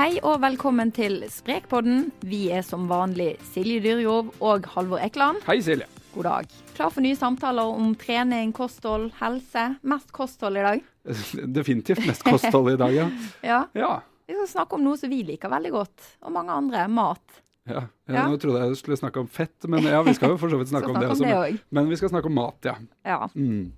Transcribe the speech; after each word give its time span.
Hei 0.00 0.14
og 0.24 0.38
velkommen 0.40 0.88
til 0.96 1.18
Sprekpodden. 1.28 2.06
Vi 2.24 2.46
er 2.56 2.62
som 2.64 2.86
vanlig 2.88 3.34
Silje 3.50 3.82
Dyrjov 3.84 4.30
og 4.40 4.64
Halvor 4.72 5.02
Ekland. 5.04 5.42
Hei, 5.44 5.58
Silje. 5.60 5.84
God 6.14 6.24
dag. 6.24 6.54
Klar 6.72 6.88
for 6.94 7.04
nye 7.04 7.18
samtaler 7.18 7.68
om 7.68 7.90
trening, 8.00 8.54
kosthold, 8.56 9.10
helse. 9.18 9.66
Mest 9.84 10.08
kosthold 10.16 10.56
i 10.56 10.64
dag. 10.64 10.86
Definitivt 11.58 12.00
mest 12.08 12.24
kosthold 12.24 12.72
i 12.72 12.78
dag, 12.80 12.96
ja. 12.96 13.10
Ja. 13.50 13.60
Ja. 13.76 13.92
Vi 14.24 14.38
skal 14.38 14.48
snakke 14.54 14.78
om 14.78 14.88
noe 14.88 14.96
som 14.96 15.12
vi 15.12 15.20
liker 15.34 15.52
veldig 15.52 15.74
godt, 15.76 16.08
og 16.24 16.32
mange 16.32 16.56
andre. 16.62 16.88
Mat. 16.88 17.42
ja. 17.68 17.84
Ja. 18.08 18.24
Nå 18.26 18.40
trodde 18.40 18.64
jeg 18.64 18.72
jeg 18.72 18.80
skulle 18.80 18.96
snakke 18.98 19.20
om 19.20 19.28
fett, 19.30 19.68
men 19.68 19.84
ja, 19.84 20.00
vi 20.02 20.16
skal 20.16 20.32
jo 20.32 20.40
for 20.40 20.50
så 20.50 20.58
vidt 20.58 20.70
snakke 20.72 20.88
om 20.88 20.96
det 20.96 21.10
snakke 21.12 21.12
om 21.12 21.20
også. 21.20 21.28
det 21.28 21.36
Men, 21.36 21.58
også. 21.60 21.74
men 21.76 21.92
vi 21.92 22.00
skal 22.00 22.14
snakke 22.16 22.32
om 22.32 22.40
mat, 22.40 22.70
ja. 22.72 22.78
Ja. 23.06 23.20
Mm. 23.36 23.68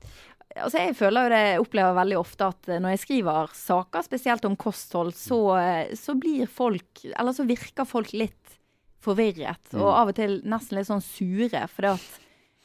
Altså 0.56 0.78
jeg 0.82 0.96
føler 0.98 1.24
jo 1.24 1.32
det, 1.32 1.40
jeg 1.48 1.60
opplever 1.62 1.94
veldig 1.96 2.16
ofte 2.20 2.48
at 2.52 2.68
eh, 2.68 2.80
når 2.82 2.94
jeg 2.96 3.02
skriver 3.06 3.52
saker, 3.56 4.02
spesielt 4.04 4.44
om 4.44 4.56
kosthold, 4.60 5.14
så, 5.16 5.38
eh, 5.60 5.94
så 5.96 6.14
blir 6.18 6.46
folk, 6.50 7.04
eller 7.12 7.32
så 7.32 7.46
virker 7.48 7.88
folk 7.88 8.12
litt 8.12 8.58
forvirret, 9.02 9.72
og 9.74 9.80
Mm. 9.88 9.94
av 9.98 10.08
og 10.08 10.14
til 10.14 10.34
nesten 10.46 10.76
litt 10.78 10.86
sånn 10.86 11.02
sure, 11.02 11.64
fordi 11.72 11.88
at 11.94 12.18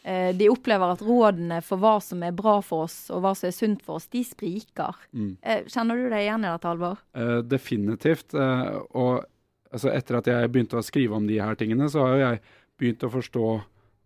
eh, 0.05 0.31
de 0.37 0.49
opplever 0.49 0.91
at 0.93 1.01
rådene 1.01 1.61
for 1.65 1.77
hva 1.81 1.95
som 2.03 2.21
er 2.23 2.31
bra 2.31 2.59
for 2.61 2.85
oss, 2.85 3.09
og 3.09 3.21
hva 3.23 3.33
som 3.35 3.47
er 3.49 3.55
sunt 3.55 3.81
for 3.83 3.95
oss, 3.97 4.05
de 4.13 4.21
spriker. 4.23 4.93
Mm. 5.13 5.37
Eh, 5.41 5.63
kjenner 5.65 5.95
du 5.97 6.09
deg 6.09 6.27
igjen 6.27 6.45
i 6.45 6.51
dette, 6.51 6.69
Alvor? 6.69 6.97
Eh, 7.15 7.41
definitivt. 7.41 8.33
eh, 8.37 8.77
og 8.93 9.25
altså, 9.73 9.91
etter 9.91 10.17
at 10.19 10.25
jeg 10.29 10.51
begynte 10.51 10.77
å 10.77 10.83
skrive 10.85 11.15
om 11.17 11.25
de 11.27 11.39
her 11.39 11.55
tingene, 11.55 11.89
så 11.89 12.05
har 12.05 12.13
jo 12.15 12.21
jeg 12.23 12.41
begynt 12.79 13.03
å 13.03 13.11
forstå 13.11 13.47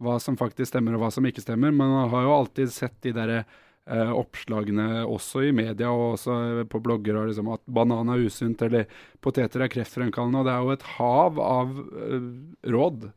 hva 0.02 0.16
som 0.20 0.38
faktisk 0.38 0.72
stemmer 0.72 0.95
og 0.95 1.02
hva 1.04 1.12
som 1.14 1.23
ikke 1.26 1.44
stemmer. 1.44 1.70
Men 1.70 1.92
man 1.92 2.10
har 2.10 2.23
jo 2.23 2.32
alltid 2.40 2.72
sett 2.72 2.95
de 3.02 3.12
derre 3.14 3.44
eh, 3.90 4.12
oppslagene 4.14 5.06
også 5.06 5.46
i 5.48 5.54
media 5.56 5.92
og 5.94 6.18
også 6.18 6.66
på 6.70 6.82
blogger 6.84 7.20
og 7.20 7.32
liksom 7.32 7.52
at 7.56 7.64
banan 7.66 8.12
er 8.14 8.26
usunt 8.28 8.62
eller 8.66 8.90
poteter 9.23 9.66
er 9.66 9.72
kreftfremkallende. 9.73 10.42
Og 10.42 10.48
det 10.48 10.54
er 10.54 10.66
jo 10.66 10.76
et 10.76 10.88
hav 10.98 11.42
av 11.46 11.73
eh, 11.80 12.30
råd 12.76 13.10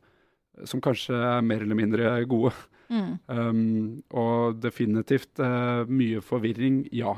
som 0.63 0.81
kanskje 0.83 1.17
er 1.19 1.45
mer 1.45 1.65
eller 1.65 1.77
mindre 1.77 2.15
gode. 2.31 2.53
Mm. 2.85 3.13
Um, 3.25 4.03
og 4.13 4.59
definitivt 4.61 5.41
eh, 5.41 5.87
mye 5.89 6.21
forvirring, 6.23 6.83
ja. 6.93 7.15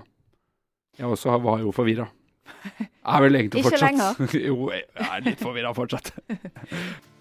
Jeg 0.97 1.11
også 1.11 1.35
var 1.43 1.61
jo 1.61 1.73
forvirra. 1.75 2.07
Er 3.07 3.21
vel 3.23 3.37
egentlig 3.39 3.61
Ikke 3.63 3.79
lenger. 3.79 4.17
jo, 4.47 4.71
jeg 4.71 4.85
er 5.03 5.21
litt 5.23 5.43
forvirra 5.43 5.73
fortsatt. 5.75 6.11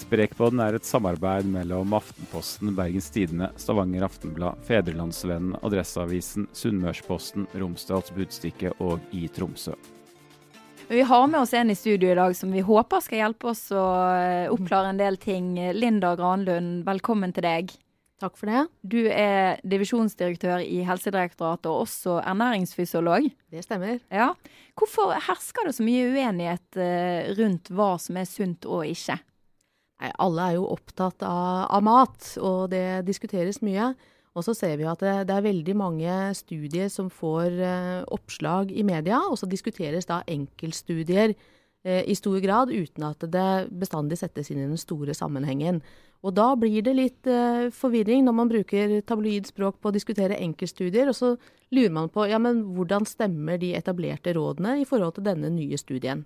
Sprekpodden 0.00 0.60
er 0.64 0.78
et 0.78 0.86
samarbeid 0.88 1.46
mellom 1.50 1.92
Aftenposten, 1.98 2.72
Bergens 2.76 3.10
Tidende, 3.12 3.50
Stavanger 3.60 4.06
Aftenblad, 4.06 4.62
Fedrelandsvennen, 4.64 5.58
Adresseavisen, 5.66 6.46
Sunnmørsposten, 6.56 7.44
Romsdals 7.60 8.12
Budstikke 8.16 8.72
og 8.80 9.02
i 9.12 9.26
Tromsø. 9.28 9.76
Vi 10.90 11.04
har 11.06 11.28
med 11.30 11.42
oss 11.42 11.52
en 11.54 11.70
i 11.70 11.76
studio 11.78 12.10
i 12.10 12.16
dag 12.18 12.32
som 12.34 12.50
vi 12.50 12.64
håper 12.66 13.04
skal 13.04 13.20
hjelpe 13.20 13.52
oss 13.52 13.68
å 13.76 13.84
eh, 14.16 14.48
oppklare 14.50 14.90
en 14.90 14.98
del 14.98 15.20
ting. 15.22 15.52
Linda 15.76 16.16
Granlund, 16.18 16.82
velkommen 16.88 17.36
til 17.36 17.46
deg. 17.46 17.76
Takk 18.20 18.34
for 18.40 18.50
det. 18.50 18.66
Du 18.82 18.98
er 19.06 19.60
divisjonsdirektør 19.62 20.64
i 20.64 20.82
Helsedirektoratet 20.84 21.70
og 21.70 21.84
også 21.84 22.18
ernæringsfysiolog. 22.24 23.30
Det 23.52 23.62
stemmer. 23.64 24.00
Ja. 24.12 24.32
Hvorfor 24.76 25.14
hersker 25.28 25.68
det 25.68 25.76
så 25.76 25.86
mye 25.86 26.10
uenighet 26.10 26.80
eh, 26.80 27.30
rundt 27.38 27.70
hva 27.70 27.94
som 28.02 28.18
er 28.20 28.28
sunt 28.28 28.66
og 28.68 28.88
ikke? 28.88 29.20
Nei, 30.00 30.10
alle 30.24 30.46
er 30.48 30.56
jo 30.56 30.70
opptatt 30.72 31.22
av, 31.26 31.66
av 31.76 31.84
mat, 31.84 32.32
og 32.40 32.70
det 32.72 33.02
diskuteres 33.08 33.60
mye. 33.64 33.92
Og 34.38 34.46
så 34.46 34.54
ser 34.54 34.76
vi 34.78 34.86
at 34.88 35.00
det, 35.02 35.14
det 35.28 35.36
er 35.36 35.44
veldig 35.44 35.74
mange 35.76 36.18
studier 36.38 36.90
som 36.92 37.08
får 37.12 37.56
eh, 37.66 38.02
oppslag 38.14 38.70
i 38.70 38.84
media, 38.86 39.18
og 39.26 39.36
så 39.40 39.48
diskuteres 39.50 40.06
da 40.08 40.20
enkeltstudier 40.30 41.34
eh, 41.34 42.04
i 42.06 42.14
stor 42.14 42.38
grad 42.40 42.70
uten 42.70 43.08
at 43.08 43.26
det 43.26 43.48
bestandig 43.82 44.20
settes 44.20 44.52
inn 44.52 44.62
i 44.62 44.68
den 44.68 44.80
store 44.80 45.16
sammenhengen. 45.18 45.82
Og 46.22 46.36
da 46.36 46.52
blir 46.56 46.84
det 46.86 46.94
litt 46.94 47.28
eh, 47.28 47.68
forvirring 47.74 48.22
når 48.26 48.36
man 48.38 48.52
bruker 48.52 49.00
tabloidspråk 49.08 49.80
på 49.80 49.90
å 49.90 49.96
diskutere 49.98 50.38
enkeltstudier, 50.38 51.10
og 51.10 51.18
så 51.18 51.34
lurer 51.74 51.94
man 51.96 52.12
på 52.12 52.28
ja, 52.30 52.38
men 52.38 52.62
hvordan 52.76 53.08
stemmer 53.08 53.58
de 53.60 53.74
etablerte 53.76 54.36
rådene 54.38 54.78
i 54.80 54.86
forhold 54.88 55.18
til 55.18 55.26
denne 55.26 55.50
nye 55.52 55.80
studien. 55.80 56.22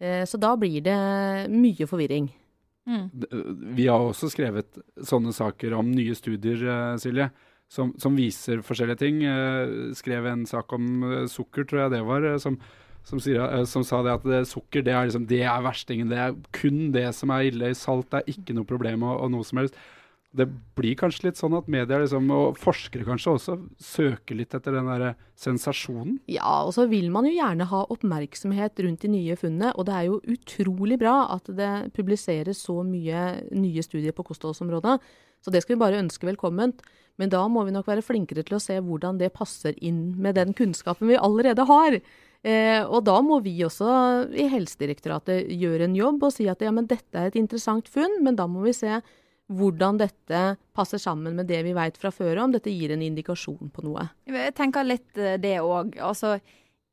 Eh, 0.00 0.24
så 0.24 0.40
da 0.40 0.54
blir 0.56 0.80
det 0.88 0.98
mye 1.52 1.90
forvirring. 1.90 2.32
D- 3.12 3.28
Vi 3.76 3.86
har 3.90 3.98
også 3.98 4.28
skrevet 4.30 4.78
sånne 5.02 5.32
saker 5.34 5.74
om 5.74 5.88
nye 5.90 6.14
studier, 6.14 6.60
eh, 6.70 6.96
Silje, 7.02 7.30
som, 7.68 7.92
som 7.98 8.14
viser 8.14 8.62
forskjellige 8.62 9.00
ting. 9.02 9.22
Eh, 9.26 9.92
skrev 9.98 10.26
en 10.30 10.44
sak 10.46 10.72
om 10.76 11.02
eh, 11.02 11.24
sukker, 11.26 11.66
tror 11.66 11.82
jeg 11.86 11.96
det 11.96 12.02
var, 12.06 12.22
eh, 12.30 12.38
som, 12.38 12.58
som, 13.06 13.18
sier, 13.22 13.42
eh, 13.42 13.64
som 13.66 13.82
sa 13.86 14.02
det 14.06 14.14
at 14.14 14.22
det, 14.30 14.44
sukker 14.50 14.86
det 14.86 14.94
er, 14.94 15.08
liksom, 15.10 15.26
det 15.26 15.42
er 15.42 15.66
verstingen. 15.66 16.08
Det 16.12 16.20
er 16.28 16.38
kun 16.54 16.92
det 16.94 17.08
som 17.18 17.34
er 17.34 17.48
ille. 17.50 17.72
Salt 17.74 18.14
er 18.14 18.26
ikke 18.30 18.54
noe 18.54 18.68
problem 18.70 19.02
og, 19.08 19.18
og 19.26 19.34
noe 19.34 19.46
som 19.46 19.58
helst. 19.64 19.74
Det 20.36 20.46
blir 20.76 20.96
kanskje 21.00 21.28
litt 21.28 21.40
sånn 21.40 21.56
at 21.56 21.68
media 21.72 21.98
liksom, 22.02 22.28
og 22.34 22.58
forskere 22.60 23.06
kanskje 23.06 23.32
også 23.32 23.56
søker 23.80 24.36
litt 24.36 24.56
etter 24.56 24.76
den 24.76 24.90
derre 24.90 25.14
sensasjonen. 25.40 26.18
Ja, 26.30 26.62
og 26.66 26.74
så 26.76 26.84
vil 26.90 27.08
man 27.14 27.28
jo 27.28 27.32
gjerne 27.36 27.68
ha 27.70 27.84
oppmerksomhet 27.92 28.82
rundt 28.84 29.06
de 29.06 29.12
nye 29.14 29.38
funnene, 29.40 29.72
og 29.74 29.88
det 29.88 29.96
er 29.96 30.10
jo 30.10 30.20
utrolig 30.36 31.00
bra 31.00 31.16
at 31.38 31.48
det 31.56 31.72
publiseres 31.96 32.60
så 32.68 32.82
mye 32.84 33.24
nye 33.56 33.84
studier 33.86 34.16
på 34.16 34.26
kostholdsområdet. 34.28 34.98
Så 35.44 35.52
det 35.54 35.62
skal 35.62 35.76
vi 35.76 35.82
bare 35.84 36.00
ønske 36.02 36.28
velkomment. 36.28 36.80
Men 37.16 37.32
da 37.32 37.42
må 37.48 37.64
vi 37.64 37.72
nok 37.72 37.88
være 37.88 38.04
flinkere 38.04 38.44
til 38.44 38.58
å 38.58 38.62
se 38.62 38.76
hvordan 38.82 39.20
det 39.20 39.32
passer 39.36 39.76
inn 39.84 40.10
med 40.20 40.36
den 40.36 40.52
kunnskapen 40.56 41.08
vi 41.08 41.16
allerede 41.16 41.64
har. 41.68 41.96
Eh, 42.46 42.82
og 42.84 43.06
da 43.08 43.16
må 43.24 43.40
vi 43.44 43.54
også 43.64 43.88
i 44.36 44.48
Helsedirektoratet 44.52 45.48
gjøre 45.56 45.88
en 45.88 45.96
jobb 45.96 46.26
og 46.28 46.34
si 46.34 46.48
at 46.50 46.60
ja, 46.62 46.72
men 46.74 46.88
dette 46.90 47.16
er 47.16 47.30
et 47.30 47.38
interessant 47.40 47.88
funn, 47.90 48.20
men 48.26 48.36
da 48.38 48.46
må 48.50 48.66
vi 48.66 48.74
se 48.76 49.00
hvordan 49.46 49.98
dette 50.00 50.42
passer 50.74 51.00
sammen 51.00 51.36
med 51.38 51.48
det 51.50 51.62
vi 51.66 51.74
vet 51.76 51.98
fra 52.00 52.10
før 52.14 52.42
om 52.44 52.54
dette 52.54 52.72
gir 52.72 52.92
en 52.92 53.04
indikasjon 53.04 53.70
på 53.72 53.84
noe. 53.86 54.08
Jeg 54.26 54.54
tenker 54.58 54.86
litt 54.86 55.18
eh, 55.20 55.38
det 55.42 55.58
òg. 55.62 55.94
Altså, 56.02 56.36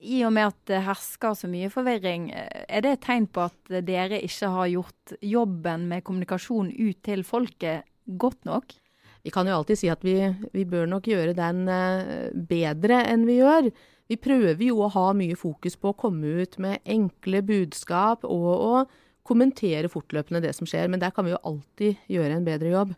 I 0.04 0.22
og 0.28 0.36
med 0.36 0.52
at 0.52 0.60
det 0.70 0.84
hersker 0.86 1.38
så 1.40 1.50
mye 1.50 1.72
forvirring, 1.74 2.30
eh, 2.36 2.66
er 2.68 2.86
det 2.86 2.98
et 2.98 3.06
tegn 3.08 3.28
på 3.28 3.48
at 3.48 3.74
dere 3.88 4.22
ikke 4.22 4.52
har 4.54 4.70
gjort 4.76 5.18
jobben 5.22 5.88
med 5.90 6.06
kommunikasjon 6.06 6.72
ut 6.72 7.02
til 7.06 7.26
folket 7.28 7.90
godt 8.06 8.46
nok? 8.50 8.78
Vi 9.24 9.32
kan 9.32 9.48
jo 9.48 9.56
alltid 9.56 9.80
si 9.80 9.90
at 9.90 10.04
vi, 10.04 10.18
vi 10.52 10.66
bør 10.68 10.90
nok 10.92 11.08
gjøre 11.08 11.36
den 11.38 11.66
eh, 11.72 12.30
bedre 12.36 13.02
enn 13.08 13.26
vi 13.30 13.40
gjør. 13.40 13.72
Vi 14.12 14.20
prøver 14.20 14.62
jo 14.68 14.82
å 14.84 14.92
ha 14.94 15.08
mye 15.16 15.38
fokus 15.40 15.78
på 15.80 15.94
å 15.94 15.98
komme 15.98 16.44
ut 16.44 16.60
med 16.62 16.84
enkle 16.86 17.42
budskap 17.48 18.28
og 18.28 18.52
å 18.52 18.84
kommentere 19.28 19.92
fortløpende 19.92 20.44
det 20.44 20.54
som 20.58 20.68
skjer, 20.70 20.90
men 20.92 21.02
der 21.02 21.14
kan 21.16 21.26
vi 21.26 21.34
jo 21.34 21.42
alltid 21.48 22.06
gjøre 22.12 22.38
en 22.38 22.48
bedre 22.48 22.72
jobb. 22.74 22.94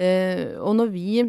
Eh, 0.00 0.56
og 0.56 0.76
når 0.78 0.92
vi, 0.94 1.22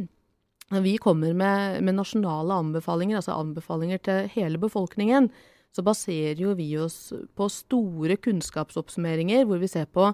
når 0.72 0.86
vi 0.86 0.98
kommer 1.04 1.36
med, 1.38 1.82
med 1.84 1.98
nasjonale 1.98 2.60
anbefalinger, 2.64 3.20
altså 3.20 3.36
anbefalinger 3.36 4.04
til 4.04 4.30
hele 4.36 4.62
befolkningen, 4.62 5.30
så 5.72 5.84
baserer 5.88 6.40
jo 6.40 6.54
vi 6.56 6.70
oss 6.80 7.12
på 7.36 7.48
store 7.52 8.18
kunnskapsoppsummeringer, 8.20 9.46
hvor 9.48 9.62
vi 9.62 9.70
ser 9.72 9.88
på 9.88 10.10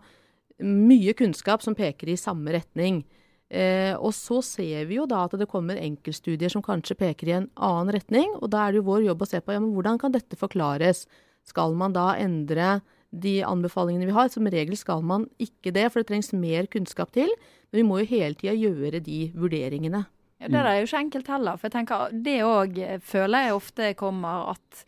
mye 0.66 1.14
kunnskap 1.18 1.64
som 1.66 1.78
peker 1.78 2.10
i 2.10 2.20
samme 2.20 2.54
retning. 2.54 3.04
Eh, 3.48 3.94
og 3.96 4.12
så 4.12 4.42
ser 4.44 4.90
vi 4.90 4.98
jo 4.98 5.06
da 5.08 5.24
at 5.26 5.38
det 5.40 5.48
kommer 5.50 5.80
enkeltstudier 5.80 6.52
som 6.52 6.66
kanskje 6.66 6.98
peker 7.00 7.30
i 7.30 7.38
en 7.38 7.50
annen 7.56 7.94
retning, 7.96 8.34
og 8.42 8.52
da 8.52 8.66
er 8.66 8.74
det 8.74 8.82
jo 8.82 8.90
vår 8.90 9.06
jobb 9.08 9.24
å 9.24 9.30
se 9.30 9.42
på 9.42 9.56
ja, 9.56 9.62
men 9.64 9.72
hvordan 9.76 10.02
kan 10.02 10.14
dette 10.14 10.40
forklares. 10.40 11.06
Skal 11.48 11.78
man 11.80 11.94
da 11.96 12.12
endre 12.20 12.82
de 13.12 13.40
anbefalingene 13.48 14.06
vi 14.10 14.16
har? 14.16 14.28
Som 14.34 14.50
regel 14.52 14.78
skal 14.78 15.02
man 15.06 15.28
ikke 15.40 15.72
det, 15.76 15.88
for 15.92 16.02
det 16.02 16.10
trengs 16.12 16.34
mer 16.36 16.68
kunnskap 16.72 17.12
til. 17.16 17.32
Men 17.72 17.82
vi 17.82 17.88
må 17.88 18.02
jo 18.02 18.10
hele 18.12 18.36
tida 18.40 18.54
gjøre 18.56 19.02
de 19.04 19.32
vurderingene. 19.36 20.06
Ja, 20.40 20.48
det 20.54 20.60
er 20.62 20.76
jo 20.82 20.86
ikke 20.90 21.02
enkelt 21.06 21.28
heller. 21.34 21.58
For 21.58 21.68
jeg 21.68 21.76
tenker, 21.80 22.12
det 22.14 22.38
òg 22.46 22.78
føler 23.02 23.48
jeg 23.48 23.56
ofte 23.58 23.88
kommer 23.98 24.52
at 24.54 24.84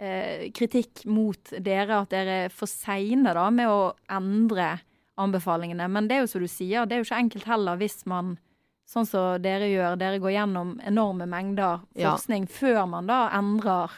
eh, 0.00 0.46
kritikk 0.56 1.04
mot 1.12 1.52
dere 1.60 2.00
at 2.00 2.14
dere 2.14 2.38
er 2.46 2.54
for 2.54 2.70
seine 2.70 3.34
da, 3.36 3.50
med 3.52 3.68
å 3.68 3.92
endre 4.16 4.70
anbefalingene. 5.20 5.86
Men 5.92 6.08
det 6.08 6.16
er 6.16 6.24
jo 6.24 6.30
som 6.32 6.42
du 6.42 6.48
sier, 6.50 6.86
det 6.88 6.96
er 6.96 7.02
jo 7.02 7.08
ikke 7.10 7.20
enkelt 7.26 7.50
heller 7.52 7.80
hvis 7.80 8.02
man 8.10 8.36
Sånn 8.84 9.06
som 9.08 9.38
dere 9.40 9.64
gjør, 9.70 9.94
dere 9.96 10.18
går 10.20 10.34
gjennom 10.34 10.74
enorme 10.84 11.24
mengder 11.24 11.78
Ja. 11.96 12.10
forskning 12.10 12.44
før 12.52 12.82
man 12.86 13.06
da 13.08 13.30
endrer 13.32 13.88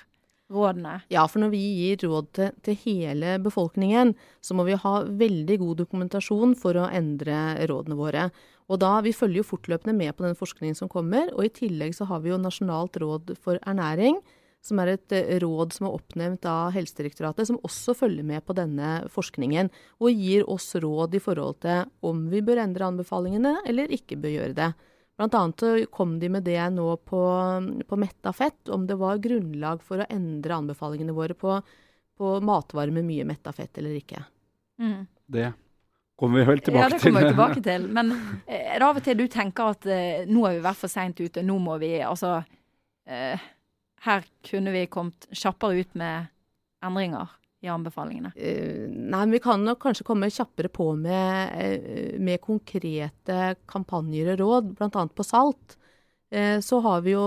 rådene. 0.53 1.01
Ja, 1.13 1.27
for 1.31 1.43
når 1.43 1.53
vi 1.55 1.63
gir 1.81 2.05
råd 2.07 2.31
til, 2.37 2.53
til 2.65 2.79
hele 2.85 3.37
befolkningen, 3.43 4.15
så 4.45 4.57
må 4.57 4.67
vi 4.69 4.79
ha 4.79 4.95
veldig 5.07 5.59
god 5.63 5.83
dokumentasjon 5.83 6.55
for 6.59 6.79
å 6.79 6.89
endre 6.95 7.67
rådene 7.67 7.99
våre. 7.99 8.29
Og 8.67 8.81
da, 8.83 9.01
Vi 9.01 9.15
følger 9.15 9.43
jo 9.43 9.51
fortløpende 9.51 9.95
med 9.95 10.17
på 10.17 10.27
den 10.27 10.39
forskningen 10.39 10.75
som 10.75 10.91
kommer, 10.91 11.31
og 11.35 11.47
i 11.47 11.55
tillegg 11.55 11.95
så 11.95 12.07
har 12.11 12.23
vi 12.23 12.33
jo 12.33 12.41
Nasjonalt 12.41 12.99
råd 12.99 13.37
for 13.39 13.61
ernæring, 13.63 14.19
som 14.67 14.81
er 14.83 14.97
et 14.97 15.15
eh, 15.15 15.37
råd 15.43 15.77
som 15.77 15.87
er 15.87 15.95
oppnevnt 15.95 16.49
av 16.51 16.75
Helsedirektoratet, 16.75 17.47
som 17.47 17.61
også 17.63 17.95
følger 17.95 18.27
med 18.27 18.43
på 18.47 18.57
denne 18.59 19.07
forskningen, 19.13 19.71
og 20.03 20.11
gir 20.11 20.47
oss 20.51 20.73
råd 20.75 21.15
i 21.15 21.23
forhold 21.23 21.61
til 21.63 21.87
om 22.07 22.27
vi 22.33 22.43
bør 22.43 22.65
endre 22.65 22.91
anbefalingene 22.91 23.61
eller 23.67 23.93
ikke 23.95 24.19
bør 24.19 24.35
gjøre 24.35 24.59
det. 24.59 24.71
Blant 25.17 25.35
annet 25.35 25.61
så 25.61 25.71
kom 25.91 26.19
de 26.21 26.29
med 26.29 26.45
det 26.45 26.61
nå 26.77 26.91
på, 26.97 27.21
på 27.89 27.97
metta 27.97 28.33
fett, 28.37 28.69
om 28.69 28.87
det 28.87 28.99
var 29.01 29.21
grunnlag 29.25 29.81
for 29.83 30.03
å 30.03 30.09
endre 30.13 30.59
anbefalingene 30.59 31.15
våre 31.17 31.35
på, 31.35 31.55
på 32.17 32.33
matvarer 32.45 32.93
med 32.93 33.07
mye 33.09 33.25
metta 33.29 33.55
fett 33.57 33.81
eller 33.81 33.97
ikke. 33.97 34.21
Mm. 34.79 35.07
Det 35.27 35.53
kommer 36.21 36.43
vi 36.43 36.45
vel 36.51 36.61
tilbake 36.61 36.85
til. 36.85 36.93
Ja, 36.93 36.99
det 36.99 37.03
kommer 37.05 37.25
vi 37.25 37.33
tilbake 37.33 37.65
til. 37.65 37.89
Men 37.97 38.13
eh, 38.45 38.75
er 38.75 38.77
det 38.77 38.91
av 38.91 39.01
og 39.01 39.09
til 39.09 39.19
du 39.23 39.27
tenker 39.33 39.73
at 39.73 39.89
eh, 39.89 40.29
nå 40.29 40.45
er 40.49 40.59
vi 40.59 40.67
vært 40.69 40.83
for 40.85 40.93
seint 40.93 41.21
ute, 41.21 41.45
nå 41.45 41.57
må 41.65 41.79
vi 41.81 41.95
altså 42.05 42.37
eh, 43.09 43.49
Her 44.05 44.29
kunne 44.45 44.77
vi 44.77 44.85
kommet 44.93 45.29
kjappere 45.33 45.81
ut 45.81 45.97
med 45.97 46.29
endringer 46.85 47.33
i 47.67 47.73
anbefalingene. 47.73 48.33
Uh, 48.37 48.87
nei, 48.89 49.23
men 49.25 49.35
vi 49.35 49.43
kan 49.43 49.65
nok 49.67 49.83
kanskje 49.83 50.07
komme 50.07 50.31
kjappere 50.33 50.71
på 50.73 50.93
med, 50.99 51.53
uh, 51.57 52.17
med 52.23 52.43
konkrete 52.45 53.57
kampanjer 53.71 54.35
og 54.35 54.43
råd, 54.43 54.73
bl.a. 54.79 55.07
på 55.13 55.27
salt. 55.27 55.77
Uh, 56.35 56.59
så 56.65 56.81
har 56.87 57.05
vi 57.07 57.15
jo 57.15 57.27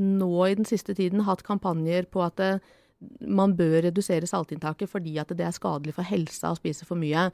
nå 0.00 0.32
i 0.46 0.56
den 0.58 0.68
siste 0.68 0.96
tiden 0.98 1.26
hatt 1.28 1.44
kampanjer 1.46 2.08
på 2.12 2.24
at 2.24 2.42
man 3.22 3.52
bør 3.54 3.84
redusere 3.86 4.26
saltinntaket 4.26 4.90
fordi 4.90 5.12
at 5.22 5.30
det 5.38 5.44
er 5.46 5.54
skadelig 5.54 5.92
for 5.94 6.06
helsa 6.06 6.50
å 6.50 6.58
spise 6.58 6.86
for 6.88 6.98
mye. 6.98 7.28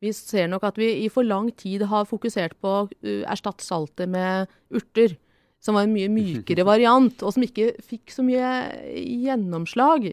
Vi 0.00 0.14
ser 0.16 0.46
nok 0.48 0.64
at 0.64 0.78
vi 0.80 0.94
i 1.02 1.10
for 1.12 1.26
lang 1.26 1.50
tid 1.52 1.84
har 1.90 2.08
fokusert 2.08 2.54
på 2.62 2.70
å 2.72 2.86
erstatte 3.28 3.66
saltet 3.66 4.08
med 4.08 4.48
urter, 4.72 5.18
som 5.60 5.76
var 5.76 5.84
en 5.84 5.92
mye 5.92 6.08
mykere 6.08 6.64
variant, 6.72 7.20
og 7.20 7.36
som 7.36 7.44
ikke 7.44 7.74
fikk 7.84 8.14
så 8.14 8.24
mye 8.24 8.48
gjennomslag. 8.96 10.08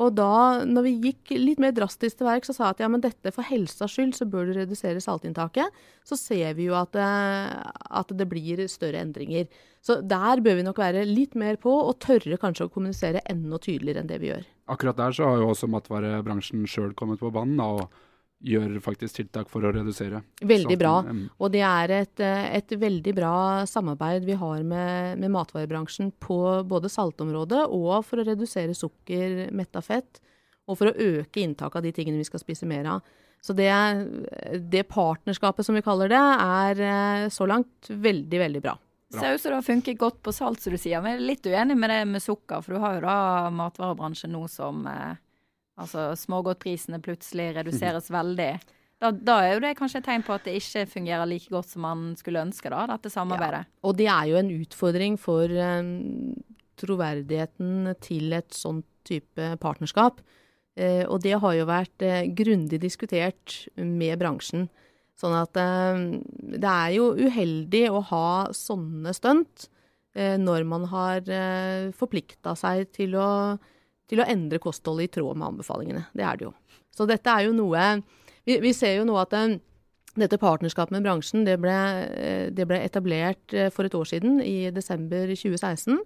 Og 0.00 0.14
da, 0.16 0.64
når 0.64 0.86
vi 0.86 0.92
gikk 1.08 1.34
litt 1.36 1.60
mer 1.60 1.74
drastisk 1.76 2.16
til 2.18 2.28
verk, 2.28 2.46
så 2.48 2.54
sa 2.56 2.70
jeg 2.70 2.76
at 2.76 2.80
ja, 2.84 2.88
men 2.88 3.02
dette 3.04 3.32
for 3.34 3.44
helsas 3.44 3.92
skyld 3.92 4.14
så 4.16 4.24
bør 4.30 4.48
du 4.48 4.54
redusere 4.56 5.02
saltinntaket. 5.04 5.68
Så 6.08 6.16
ser 6.16 6.54
vi 6.56 6.70
jo 6.70 6.76
at 6.78 6.94
det, 6.96 7.08
at 8.00 8.14
det 8.16 8.26
blir 8.30 8.64
større 8.72 9.02
endringer. 9.04 9.50
Så 9.84 9.98
der 10.00 10.40
bør 10.40 10.56
vi 10.60 10.64
nok 10.64 10.80
være 10.80 11.04
litt 11.08 11.36
mer 11.36 11.60
på, 11.60 11.74
og 11.90 11.98
tørre 12.00 12.40
kanskje 12.40 12.70
å 12.70 12.72
kommunisere 12.72 13.20
enda 13.28 13.60
tydeligere 13.60 14.00
enn 14.00 14.08
det 14.08 14.20
vi 14.22 14.30
gjør. 14.32 14.48
Akkurat 14.72 14.96
der 14.96 15.18
så 15.18 15.28
har 15.28 15.42
jo 15.42 15.52
også 15.52 15.68
matvarebransjen 15.68 16.64
sjøl 16.70 16.96
kommet 16.96 17.20
på 17.20 17.32
banen 17.34 17.60
og 17.60 17.84
gjør 18.42 18.76
faktisk 18.82 19.16
tiltak 19.18 19.50
for 19.52 19.64
å 19.64 19.72
redusere. 19.74 20.22
Veldig 20.42 20.76
bra. 20.80 20.96
Mm. 21.06 21.22
Og 21.38 21.52
det 21.54 21.62
er 21.66 21.94
et, 22.00 22.20
eh, 22.20 22.48
et 22.58 22.74
veldig 22.78 23.14
bra 23.16 23.34
samarbeid 23.68 24.26
vi 24.26 24.36
har 24.38 24.62
med, 24.66 25.18
med 25.22 25.32
matvarebransjen 25.34 26.12
på 26.22 26.38
både 26.68 26.90
saltområdet 26.92 27.64
og 27.68 28.04
for 28.06 28.22
å 28.22 28.26
redusere 28.26 28.74
sukker, 28.76 29.50
metta 29.54 29.82
fett, 29.84 30.20
og 30.66 30.78
for 30.78 30.90
å 30.90 30.96
øke 30.96 31.42
inntaket 31.42 31.80
av 31.80 31.86
de 31.86 31.92
tingene 31.94 32.20
vi 32.20 32.28
skal 32.28 32.42
spise 32.42 32.68
mer 32.68 32.88
av. 32.96 33.18
Så 33.42 33.54
det, 33.58 33.70
det 34.70 34.84
partnerskapet 34.90 35.66
som 35.66 35.74
vi 35.74 35.82
kaller 35.82 36.12
det, 36.12 36.22
er 36.22 36.82
eh, 36.86 37.28
så 37.34 37.46
langt 37.50 37.90
veldig, 37.90 38.38
veldig 38.44 38.62
bra. 38.62 38.76
Sauser 39.12 39.58
funket 39.60 39.98
godt 40.00 40.22
på 40.24 40.32
salt, 40.32 40.62
som 40.62 40.72
du 40.72 40.80
sier. 40.80 41.02
Men 41.02 41.16
jeg 41.16 41.20
er 41.20 41.26
litt 41.26 41.48
uenig 41.50 41.76
med 41.76 41.90
det 41.92 42.00
med 42.08 42.22
sukker, 42.24 42.62
for 42.64 42.74
du 42.74 42.82
har 42.82 42.96
jo 42.96 43.04
da 43.04 43.16
matvarebransjen 43.52 44.32
nå 44.32 44.46
som 44.48 44.86
eh, 44.88 45.18
Altså 45.80 46.10
smågodtprisene 46.18 47.00
plutselig 47.02 47.52
reduseres 47.56 48.10
veldig. 48.12 48.52
Da, 49.02 49.10
da 49.10 49.38
er 49.42 49.56
jo 49.56 49.62
det 49.64 49.72
kanskje 49.78 49.98
et 50.02 50.06
tegn 50.06 50.22
på 50.26 50.34
at 50.36 50.44
det 50.46 50.54
ikke 50.60 50.84
fungerer 50.92 51.26
like 51.26 51.50
godt 51.50 51.72
som 51.72 51.82
man 51.86 52.04
skulle 52.18 52.42
ønske, 52.44 52.70
da, 52.70 52.84
dette 52.92 53.10
samarbeidet. 53.10 53.64
Og 53.82 53.96
det 53.98 54.06
er 54.12 54.28
jo 54.30 54.38
en 54.38 54.52
utfordring 54.60 55.16
for 55.18 55.50
um, 55.50 56.36
troverdigheten 56.78 57.96
til 58.04 58.36
et 58.36 58.54
sånt 58.54 58.86
type 59.08 59.48
partnerskap. 59.62 60.22
Uh, 60.78 61.04
og 61.08 61.18
det 61.24 61.34
har 61.42 61.56
jo 61.58 61.66
vært 61.68 62.06
uh, 62.06 62.22
grundig 62.38 62.78
diskutert 62.84 63.58
med 63.76 64.14
bransjen. 64.22 64.68
Sånn 65.18 65.34
at 65.36 65.58
uh, 65.58 65.98
det 66.38 66.70
er 66.70 66.94
jo 66.94 67.10
uheldig 67.18 67.84
å 67.90 68.04
ha 68.12 68.28
sånne 68.56 69.14
stunt 69.16 69.68
når 70.12 70.66
man 70.68 70.82
har 70.90 71.24
forplikta 71.96 72.52
seg 72.60 72.90
til 72.92 73.14
å, 73.16 73.28
til 74.12 74.20
å 74.20 74.28
endre 74.28 74.60
kostholdet 74.60 75.08
i 75.08 75.12
tråd 75.16 75.40
med 75.40 75.54
anbefalingene. 75.54 76.06
Det 76.12 76.24
er 76.28 76.38
det 76.38 76.50
jo. 76.50 76.52
Så 76.92 77.08
dette 77.08 77.32
er 77.32 77.48
jo 77.48 77.56
noe 77.56 78.02
Vi, 78.44 78.58
vi 78.58 78.72
ser 78.74 78.98
jo 78.98 79.06
nå 79.06 79.14
at 79.20 79.32
eh, 79.38 79.54
dette 80.18 80.36
partnerskapet 80.42 80.92
med 80.92 81.04
bransjen 81.06 81.46
det 81.46 81.54
ble, 81.62 81.76
eh, 82.10 82.46
det 82.50 82.66
ble 82.68 82.80
etablert 82.82 83.54
eh, 83.54 83.70
for 83.70 83.86
et 83.86 83.94
år 83.94 84.08
siden, 84.10 84.40
i 84.42 84.66
desember 84.74 85.30
2016. 85.30 86.00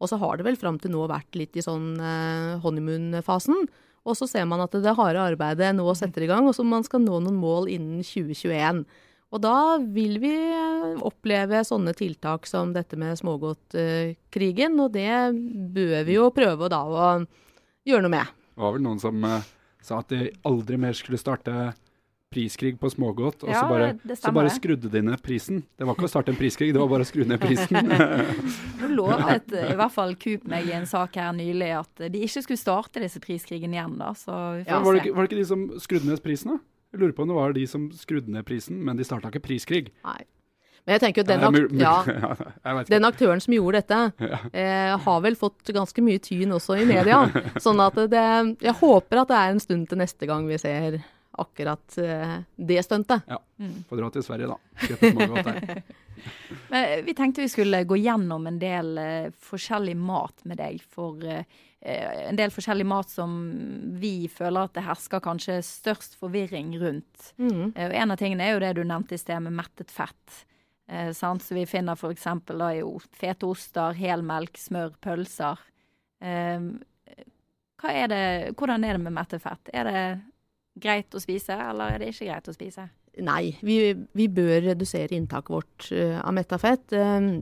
Og 0.00 0.08
så 0.08 0.16
har 0.22 0.38
det 0.38 0.46
vel 0.46 0.56
fram 0.56 0.78
til 0.80 0.94
nå 0.94 1.02
vært 1.10 1.34
litt 1.36 1.58
i 1.58 1.64
sånn 1.66 1.98
honeymoon-fasen. 2.62 3.66
Og 4.08 4.16
så 4.16 4.24
ser 4.30 4.46
man 4.48 4.62
at 4.64 4.72
det 4.72 4.94
harde 4.96 5.20
arbeidet 5.20 5.74
nå 5.76 5.84
setter 5.98 6.24
i 6.24 6.30
gang, 6.30 6.46
og 6.48 6.54
så 6.56 6.64
man 6.64 6.86
skal 6.86 7.02
nå 7.04 7.18
noen 7.20 7.36
mål 7.36 7.68
innen 7.68 8.00
2021. 8.00 8.80
Og 9.30 9.42
da 9.44 9.76
vil 9.82 10.16
vi 10.22 10.32
oppleve 11.04 11.60
sånne 11.66 11.92
tiltak 11.98 12.48
som 12.48 12.72
dette 12.72 12.96
med 12.96 13.18
smågodtkrigen, 13.20 14.80
og 14.80 14.96
det 14.96 15.12
bør 15.76 16.00
vi 16.08 16.16
jo 16.16 16.32
prøve 16.32 16.70
da 16.72 16.80
å 16.80 17.12
gjøre 17.88 18.04
noe 18.06 18.14
med. 18.16 18.34
Det 18.54 18.64
var 18.64 18.74
vel 18.76 18.84
noen 18.84 19.00
som 19.02 19.24
uh, 19.24 19.38
sa 19.84 20.00
at 20.02 20.12
de 20.12 20.30
aldri 20.48 20.76
mer 20.80 20.96
skulle 20.98 21.20
starte 21.20 21.70
priskrig 22.30 22.76
på 22.78 22.86
smågodt, 22.92 23.42
og 23.42 23.50
Ja, 23.50 23.64
så, 23.64 23.66
bare, 23.66 24.16
så 24.16 24.30
bare 24.30 24.50
skrudde 24.54 24.86
de 24.92 25.00
ned 25.02 25.18
prisen. 25.22 25.64
Det 25.74 25.86
var 25.86 25.96
ikke 25.96 26.06
å 26.06 26.10
starte 26.12 26.30
en 26.30 26.38
priskrig, 26.38 26.68
det 26.70 26.78
var 26.78 26.90
bare 26.92 27.02
å 27.02 27.08
skru 27.08 27.24
ned 27.26 27.40
prisen. 27.42 27.90
Nå 28.80 28.90
lovet 28.92 29.50
i 29.50 29.74
hvert 29.74 29.94
fall 29.94 30.14
Coop 30.20 30.44
meg 30.50 30.68
i 30.70 30.76
en 30.78 30.86
sak 30.86 31.18
her 31.18 31.32
nylig 31.34 31.72
at 31.80 32.04
de 32.06 32.22
ikke 32.22 32.44
skulle 32.46 32.60
starte 32.60 33.02
disse 33.02 33.18
priskrigene 33.24 33.74
igjen, 33.74 33.96
da. 33.98 34.12
Så 34.14 34.36
vi 34.60 34.62
Ja, 34.68 34.78
var, 34.78 34.94
det 34.94 35.02
ikke, 35.02 35.16
var 35.16 35.26
det 35.26 35.32
ikke 35.32 35.40
de 35.40 35.48
som 35.50 35.64
skrudde 35.82 36.06
ned 36.12 36.22
prisen, 36.22 36.54
da? 36.54 36.62
Jeg 36.94 37.02
lurer 37.02 37.16
på 37.18 37.26
om 37.26 37.32
det 37.32 37.38
var 37.40 37.58
de 37.58 37.66
som 37.70 37.90
skrudde 37.94 38.30
ned 38.34 38.46
prisen, 38.46 38.78
men 38.86 38.98
de 38.98 39.06
starta 39.06 39.30
ikke 39.34 39.42
priskrig. 39.48 39.90
Nei. 40.06 40.20
Men 40.86 40.94
jeg 40.96 41.00
tenker 41.04 41.22
jo 41.22 41.26
den, 41.28 41.40
Ja, 41.40 41.46
ak 41.46 41.54
mul- 41.54 41.70
mul- 41.70 41.80
ja, 41.80 42.84
den 42.94 43.04
aktøren 43.04 43.40
som 43.44 43.54
gjorde 43.54 43.82
dette, 43.82 44.00
eh, 44.52 44.96
har 45.04 45.20
vel 45.22 45.36
fått 45.36 45.70
ganske 45.76 46.02
mye 46.02 46.18
tyn 46.24 46.50
også 46.56 46.78
i 46.80 46.86
media. 46.88 47.20
Sånn 47.64 47.80
at 47.84 47.94
det 48.10 48.24
Jeg 48.64 48.74
håper 48.80 49.22
at 49.22 49.28
det 49.28 49.36
er 49.40 49.50
en 49.56 49.60
stund 49.62 49.88
til 49.90 49.98
neste 50.00 50.26
gang 50.26 50.46
vi 50.48 50.58
ser 50.58 51.00
akkurat 51.40 51.98
eh, 52.02 52.38
det 52.58 52.82
stuntet. 52.84 53.22
Ja, 53.30 53.38
Får 53.88 53.96
dra 54.00 54.10
til 54.10 54.22
Sverige, 54.26 54.50
da. 54.50 54.56
Eh, 56.70 57.00
vi 57.04 57.14
tenkte 57.16 57.40
vi 57.40 57.48
skulle 57.48 57.78
gå 57.88 57.96
gjennom 57.96 58.44
en 58.46 58.58
del 58.60 58.98
eh, 59.00 59.30
forskjellig 59.40 59.94
mat 59.96 60.42
med 60.44 60.58
deg. 60.60 60.82
For 60.92 61.16
eh, 61.24 61.46
eh, 61.80 62.26
en 62.28 62.36
del 62.36 62.52
forskjellig 62.52 62.84
mat 62.86 63.08
som 63.08 63.38
vi 64.02 64.28
føler 64.28 64.68
at 64.68 64.74
det 64.76 64.84
hersker 64.84 65.22
kanskje 65.24 65.56
størst 65.64 66.18
forvirring 66.20 66.74
rundt. 66.82 67.30
Mm. 67.40 67.72
Eh, 67.74 67.86
og 67.88 67.96
en 68.02 68.12
av 68.12 68.20
tingene 68.20 68.44
er 68.44 68.52
jo 68.52 68.60
det 68.66 68.74
du 68.76 68.82
nevnte 68.84 69.16
i 69.16 69.22
sted 69.22 69.40
med 69.46 69.56
mettet 69.62 69.88
fett. 69.94 70.42
Eh, 70.90 71.12
sant? 71.14 71.42
Så 71.42 71.54
vi 71.54 71.66
finner 71.70 71.94
f.eks. 71.94 72.26
fete 73.16 73.46
oster, 73.46 73.94
helmelk, 73.94 74.58
smør, 74.58 74.96
pølser. 75.02 75.60
Eh, 76.20 76.70
er 77.90 78.10
det, 78.12 78.24
hvordan 78.58 78.84
er 78.84 78.98
det 78.98 79.04
med 79.04 79.14
mettet 79.16 79.42
fett? 79.44 79.70
Er 79.72 79.86
det 79.88 80.00
greit 80.80 81.14
å 81.14 81.22
spise, 81.22 81.54
eller 81.54 81.94
er 81.94 82.02
det 82.02 82.10
ikke 82.12 82.28
greit 82.28 82.50
å 82.50 82.56
spise? 82.56 82.88
Nei, 83.24 83.54
vi, 83.66 83.78
vi 84.16 84.26
bør 84.30 84.60
redusere 84.68 85.16
inntaket 85.16 85.52
vårt 85.52 85.88
uh, 85.90 86.20
av 86.20 86.34
metta 86.36 86.60
fett. 86.60 86.92
Uh, 86.92 87.40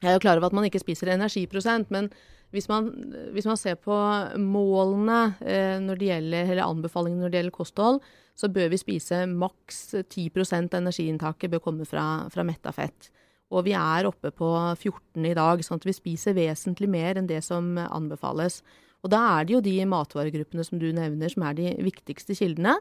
jeg 0.00 0.12
er 0.12 0.14
jo 0.16 0.22
klar 0.22 0.38
over 0.38 0.50
at 0.50 0.56
man 0.56 0.68
ikke 0.68 0.82
spiser 0.82 1.10
energiprosent, 1.14 1.90
men 1.92 2.10
hvis 2.50 2.66
man, 2.70 2.88
hvis 3.34 3.46
man 3.46 3.58
ser 3.58 3.76
på 3.78 3.94
målene 4.42 5.20
eh, 5.38 5.76
når 5.82 6.00
det 6.00 6.10
gjelder, 6.10 6.50
eller 6.50 6.66
anbefalingene 6.66 7.24
når 7.24 7.32
det 7.32 7.40
gjelder 7.40 7.56
kosthold, 7.56 8.00
så 8.40 8.50
bør 8.50 8.70
vi 8.72 8.80
spise 8.80 9.22
maks 9.28 9.80
10 10.00 10.28
av 10.56 10.78
energiinntaket 10.80 11.52
bør 11.52 11.62
komme 11.62 11.86
fra, 11.86 12.26
fra 12.32 12.46
metta 12.46 12.72
fett. 12.74 13.10
Og 13.50 13.66
vi 13.66 13.74
er 13.74 14.06
oppe 14.06 14.30
på 14.34 14.48
14 14.78 15.26
i 15.26 15.34
dag, 15.36 15.62
sånn 15.66 15.80
at 15.80 15.86
vi 15.86 15.94
spiser 15.94 16.36
vesentlig 16.36 16.88
mer 16.90 17.18
enn 17.18 17.28
det 17.30 17.42
som 17.46 17.74
anbefales. 17.82 18.60
Og 19.02 19.10
da 19.12 19.20
er 19.34 19.46
det 19.46 19.56
jo 19.56 19.64
de 19.64 19.76
matvaregruppene 19.90 20.64
som 20.66 20.80
du 20.80 20.88
nevner 20.94 21.32
som 21.32 21.46
er 21.48 21.58
de 21.58 21.74
viktigste 21.82 22.36
kildene. 22.38 22.76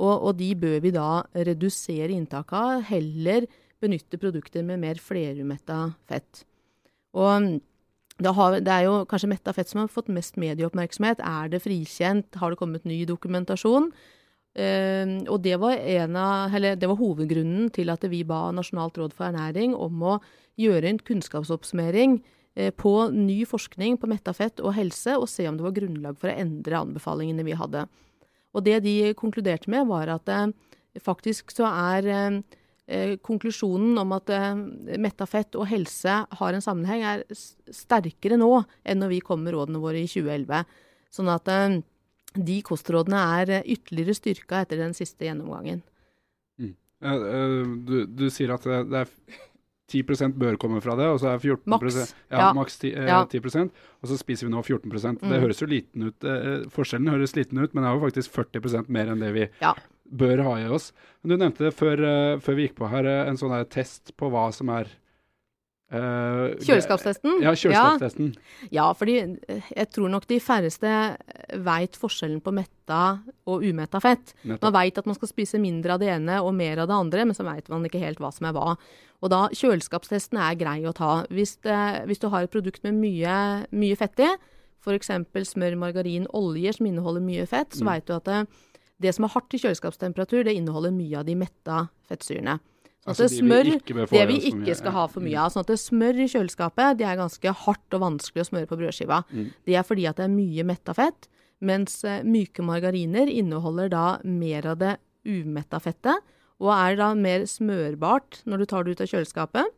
Og, 0.00 0.12
og 0.12 0.36
de 0.38 0.52
bør 0.56 0.78
vi 0.84 0.92
da 0.94 1.22
redusere 1.34 2.12
inntaket 2.14 2.56
av, 2.56 2.84
heller 2.88 3.48
benytte 3.80 4.20
produkter 4.20 4.64
med 4.66 4.80
mer 4.82 5.00
flerumetta 5.00 5.90
fett. 6.08 6.44
Og 7.16 7.60
det, 8.20 8.32
har, 8.36 8.56
det 8.60 8.72
er 8.72 8.86
jo 8.86 8.94
kanskje 9.08 9.30
metta 9.32 9.54
fett 9.56 9.70
som 9.70 9.82
har 9.82 9.92
fått 9.92 10.10
mest 10.12 10.38
medieoppmerksomhet. 10.40 11.22
Er 11.24 11.50
det 11.52 11.62
frikjent? 11.64 12.36
Har 12.40 12.52
det 12.52 12.60
kommet 12.60 12.88
ny 12.88 13.02
dokumentasjon? 13.08 13.90
Eh, 14.58 15.14
og 15.30 15.40
det 15.44 15.56
var, 15.62 15.78
av, 15.78 16.58
det 16.58 16.90
var, 16.90 16.98
hovedgrunnen 16.98 17.70
til 17.74 17.92
at 17.92 18.04
vi 18.10 18.24
ba 18.26 18.48
Nasjonalt 18.54 18.98
råd 18.98 19.14
for 19.16 19.30
ernæring 19.30 19.76
om 19.78 20.02
å 20.02 20.18
gjøre 20.60 20.90
en 20.90 21.00
kunnskapsoppsummering 21.00 22.18
eh, 22.58 22.72
på 22.74 22.94
ny 23.14 23.44
forskning 23.48 24.00
på 24.02 24.10
metta 24.10 24.34
fett 24.36 24.60
og 24.60 24.74
helse, 24.76 25.16
og 25.16 25.30
se 25.30 25.46
om 25.48 25.58
det 25.58 25.68
var 25.68 25.76
grunnlag 25.78 26.18
for 26.20 26.32
å 26.32 26.38
endre 26.44 26.82
anbefalingene 26.82 27.46
vi 27.46 27.58
hadde. 27.58 27.86
Og 28.50 28.66
det 28.66 28.80
de 28.82 29.14
konkluderte 29.14 29.70
med, 29.70 29.86
var 29.88 30.10
at 30.18 30.28
eh, 30.34 30.50
faktisk 30.98 31.54
så 31.54 31.70
er 31.70 32.10
Eh, 32.10 32.40
konklusjonen 33.22 33.98
om 34.02 34.14
at 34.16 34.30
eh, 34.34 34.54
metta 35.00 35.26
fett 35.28 35.56
og 35.58 35.68
helse 35.70 36.20
har 36.40 36.56
en 36.56 36.64
sammenheng, 36.64 37.04
er 37.04 37.24
sterkere 37.74 38.38
nå 38.40 38.50
enn 38.82 39.02
når 39.02 39.14
vi 39.14 39.20
kom 39.24 39.44
med 39.44 39.54
rådene 39.54 39.82
våre 39.82 40.02
i 40.02 40.08
2011. 40.10 40.64
Sånn 41.14 41.30
at 41.32 41.50
eh, 41.50 41.78
de 42.34 42.56
kostrådene 42.66 43.20
er 43.40 43.54
ytterligere 43.60 44.16
styrka 44.18 44.64
etter 44.64 44.82
den 44.82 44.96
siste 44.96 45.26
gjennomgangen. 45.26 45.84
Mm. 46.60 46.74
Du, 47.88 47.96
du, 48.04 48.26
sier 48.30 48.52
at 48.54 48.66
det 48.66 49.04
er 49.04 49.14
10% 49.90 50.36
bør 50.38 50.58
komme 50.60 50.82
fra 50.84 50.94
det, 50.98 51.08
og 51.10 51.18
så 51.22 51.32
er 51.32 51.40
14 51.40 51.70
Maks. 51.72 51.96
Ja, 52.30 52.42
ja. 52.42 52.50
maks 52.54 52.78
10, 52.78 52.92
eh, 52.94 53.22
10 53.32 53.70
og 53.70 54.10
så 54.10 54.18
spiser 54.20 54.46
vi 54.46 54.52
nå 54.54 54.62
14 54.62 54.90
mm. 54.90 55.22
Det 55.24 55.40
høres 55.42 55.62
jo 55.62 55.70
liten 55.70 56.10
ut. 56.10 56.26
Eh, 56.26 56.68
forskjellen 56.70 57.10
høres 57.10 57.34
liten 57.38 57.58
ut, 57.58 57.74
men 57.74 57.82
det 57.82 57.90
er 57.90 57.98
jo 57.98 58.04
faktisk 58.04 58.36
40% 58.36 58.92
mer 58.92 59.10
enn 59.10 59.24
det 59.24 59.32
vi 59.34 59.48
ja 59.62 59.74
bør 60.10 60.42
ha 60.46 60.56
i 60.60 60.70
oss. 60.70 60.90
Men 61.22 61.32
du 61.32 61.42
nevnte 61.44 61.70
før, 61.74 62.02
uh, 62.02 62.40
før 62.42 62.58
vi 62.58 62.68
gikk 62.68 62.78
på 62.80 62.90
her, 62.90 63.06
uh, 63.08 63.28
en 63.28 63.38
sånn 63.40 63.54
test 63.72 64.14
på 64.18 64.30
hva 64.32 64.48
som 64.54 64.70
er 64.74 64.90
uh, 65.94 66.56
Kjøleskapstesten? 66.62 67.40
Ja, 67.44 67.54
kjøleskapstesten. 67.54 68.32
Ja. 68.68 68.70
ja, 68.78 68.86
fordi 68.96 69.18
jeg 69.20 69.90
tror 69.94 70.12
nok 70.12 70.26
de 70.30 70.40
færreste 70.42 70.94
veit 71.66 71.98
forskjellen 72.00 72.42
på 72.44 72.54
metta 72.56 73.02
og 73.50 73.66
umetta 73.66 74.02
fett. 74.02 74.34
Nettopp. 74.42 74.66
Man 74.66 74.76
veit 74.80 75.00
at 75.02 75.10
man 75.10 75.18
skal 75.18 75.32
spise 75.32 75.62
mindre 75.62 75.96
av 75.96 76.02
det 76.02 76.10
ene 76.14 76.40
og 76.44 76.54
mer 76.58 76.82
av 76.82 76.90
det 76.90 76.98
andre, 76.98 77.28
men 77.28 77.38
så 77.38 77.46
veit 77.46 77.70
man 77.72 77.86
ikke 77.86 78.02
helt 78.02 78.22
hva 78.22 78.32
som 78.34 78.50
er 78.50 78.56
hva. 78.56 78.76
Og 79.20 79.28
da, 79.32 79.42
Kjøleskapstesten 79.52 80.40
er 80.40 80.56
grei 80.56 80.78
å 80.88 80.96
ta. 80.96 81.26
Hvis, 81.28 81.58
det, 81.66 81.76
hvis 82.08 82.22
du 82.22 82.30
har 82.32 82.46
et 82.46 82.52
produkt 82.52 82.86
med 82.86 82.96
mye, 82.96 83.34
mye 83.68 83.98
fett 84.00 84.22
i, 84.24 84.30
f.eks. 84.80 85.10
smør, 85.50 85.76
margarin, 85.76 86.24
oljer 86.32 86.78
som 86.78 86.88
inneholder 86.88 87.24
mye 87.24 87.44
fett, 87.48 87.74
så 87.76 87.84
mm. 87.84 87.90
veit 87.90 88.06
du 88.08 88.14
at 88.16 88.28
det, 88.30 88.38
det 89.00 89.14
som 89.16 89.26
er 89.26 89.32
hardt 89.34 89.56
i 89.56 89.60
kjøleskapstemperatur, 89.62 90.44
det 90.46 90.56
inneholder 90.58 90.92
mye 90.94 91.20
av 91.20 91.26
de 91.28 91.36
metta 91.40 91.86
fettsyrene. 92.10 92.58
Sånn 93.00 93.14
altså 93.14 93.28
smør, 93.32 93.68
vi 93.80 94.06
det 94.12 94.24
vi 94.28 94.38
ikke 94.50 94.74
skal 94.76 94.92
ha 94.92 95.06
for 95.08 95.24
mye 95.24 95.40
av. 95.40 95.52
sånn 95.54 95.64
at 95.64 95.80
Smør 95.80 96.18
i 96.20 96.26
kjøleskapet 96.28 96.98
det 97.00 97.06
er 97.08 97.16
ganske 97.16 97.54
hardt 97.62 97.96
og 97.96 98.02
vanskelig 98.02 98.44
å 98.44 98.48
smøre 98.50 98.68
på 98.68 98.76
brødskiva. 98.76 99.22
Mm. 99.32 99.46
Det 99.64 99.76
er 99.80 99.86
fordi 99.88 100.04
at 100.10 100.20
det 100.20 100.26
er 100.26 100.34
mye 100.34 100.66
metta 100.68 100.92
fett, 100.96 101.30
mens 101.64 102.02
uh, 102.04 102.20
myke 102.24 102.64
margariner 102.64 103.30
inneholder 103.32 103.88
da 103.92 104.04
mer 104.20 104.68
av 104.68 104.82
det 104.82 104.92
umetta 105.24 105.80
fettet, 105.80 106.20
og 106.60 106.74
er 106.76 107.00
da 107.00 107.14
mer 107.16 107.46
smørbart 107.48 108.42
når 108.44 108.60
du 108.60 108.68
tar 108.68 108.84
det 108.84 108.92
ut 108.92 109.04
av 109.06 109.12
kjøleskapet. 109.14 109.76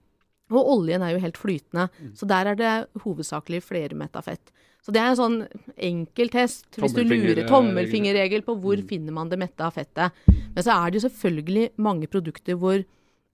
Og 0.52 0.72
oljen 0.76 1.04
er 1.04 1.14
jo 1.14 1.22
helt 1.22 1.40
flytende, 1.40 1.88
mm. 1.92 2.12
så 2.18 2.28
der 2.28 2.52
er 2.52 2.58
det 2.58 2.72
hovedsakelig 3.04 3.62
flermetta 3.64 4.22
fett. 4.24 4.52
Så 4.82 4.90
det 4.94 4.98
er 4.98 5.12
en 5.12 5.18
sånn 5.18 5.36
enkel 5.78 6.32
test, 6.32 6.66
hvis 6.74 6.94
du 6.96 7.04
lurer 7.06 7.44
tommelfingerregel 7.46 8.42
på 8.46 8.56
hvor 8.58 8.80
mm. 8.80 8.88
finner 8.90 9.14
man 9.14 9.30
det 9.30 9.38
mette 9.38 9.62
av 9.62 9.76
fettet. 9.76 10.16
Men 10.26 10.64
så 10.64 10.74
er 10.74 10.90
det 10.90 10.98
jo 10.98 11.04
selvfølgelig 11.06 11.68
mange 11.86 12.08
produkter 12.10 12.58
hvor, 12.58 12.82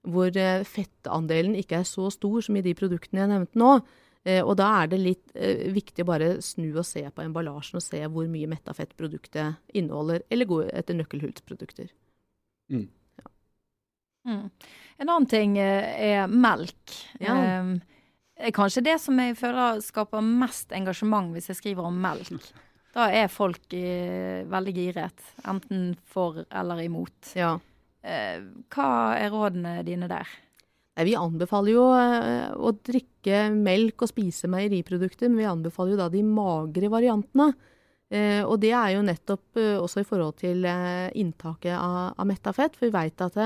hvor 0.05 0.29
eh, 0.37 0.61
fettandelen 0.67 1.57
ikke 1.57 1.81
er 1.81 1.89
så 1.89 2.11
stor 2.13 2.45
som 2.45 2.59
i 2.59 2.63
de 2.65 2.75
produktene 2.77 3.23
jeg 3.23 3.31
nevnte 3.33 3.61
nå. 3.61 3.71
Eh, 4.27 4.43
og 4.43 4.59
da 4.59 4.67
er 4.83 4.91
det 4.91 5.01
litt 5.01 5.33
eh, 5.33 5.65
viktig 5.73 6.05
å 6.05 6.11
bare 6.11 6.29
snu 6.45 6.67
og 6.69 6.85
se 6.85 7.01
på 7.07 7.25
emballasjen 7.25 7.79
og 7.79 7.85
se 7.85 8.03
hvor 8.05 8.29
mye 8.29 8.51
metta 8.51 8.75
fett 8.77 8.93
produktet 8.99 9.57
inneholder, 9.73 10.27
eller 10.29 10.49
gå 10.49 10.61
etter 10.69 10.97
nøkkelhullsprodukter. 10.99 11.89
Mm. 12.69 12.85
Mm. 14.29 14.45
En 14.99 15.09
annen 15.09 15.29
ting 15.31 15.57
eh, 15.57 16.01
er 16.13 16.31
melk. 16.31 16.95
Ja. 17.23 17.35
Um, 17.63 17.77
kanskje 18.55 18.83
det 18.85 18.97
som 19.03 19.19
jeg 19.19 19.37
føler 19.39 19.79
skaper 19.83 20.23
mest 20.23 20.73
engasjement 20.75 21.33
hvis 21.35 21.49
jeg 21.51 21.59
skriver 21.61 21.89
om 21.89 22.01
melk. 22.03 22.33
Da 22.89 23.05
er 23.13 23.27
folk 23.29 23.73
eh, 23.77 24.41
veldig 24.49 24.71
giret, 24.73 25.25
enten 25.47 25.91
for 26.09 26.41
eller 26.49 26.79
imot. 26.81 27.35
Ja. 27.37 27.51
Eh, 28.01 28.39
hva 28.73 28.87
er 29.13 29.29
rådene 29.29 29.75
dine 29.85 30.09
der? 30.09 30.25
Vi 31.05 31.13
anbefaler 31.15 31.71
jo 31.71 31.83
å 31.85 32.71
drikke 32.83 33.45
melk 33.53 34.01
og 34.03 34.09
spise 34.09 34.49
meieriprodukter, 34.51 35.29
men 35.29 35.39
vi 35.39 35.47
anbefaler 35.47 35.93
jo 35.93 35.99
da 36.01 36.09
de 36.11 36.25
magre 36.27 36.89
variantene. 36.91 37.53
Eh, 38.09 38.41
og 38.41 38.57
det 38.65 38.73
er 38.73 38.95
jo 38.97 39.05
nettopp 39.05 39.61
også 39.85 40.01
i 40.01 40.09
forhold 40.09 40.41
til 40.41 40.65
inntaket 40.65 41.77
av, 41.77 42.17
av 42.17 42.27
metta 42.27 42.51
fett, 42.57 42.75
for 42.75 42.89
vi 42.89 42.97
veit 42.97 43.21
at 43.21 43.37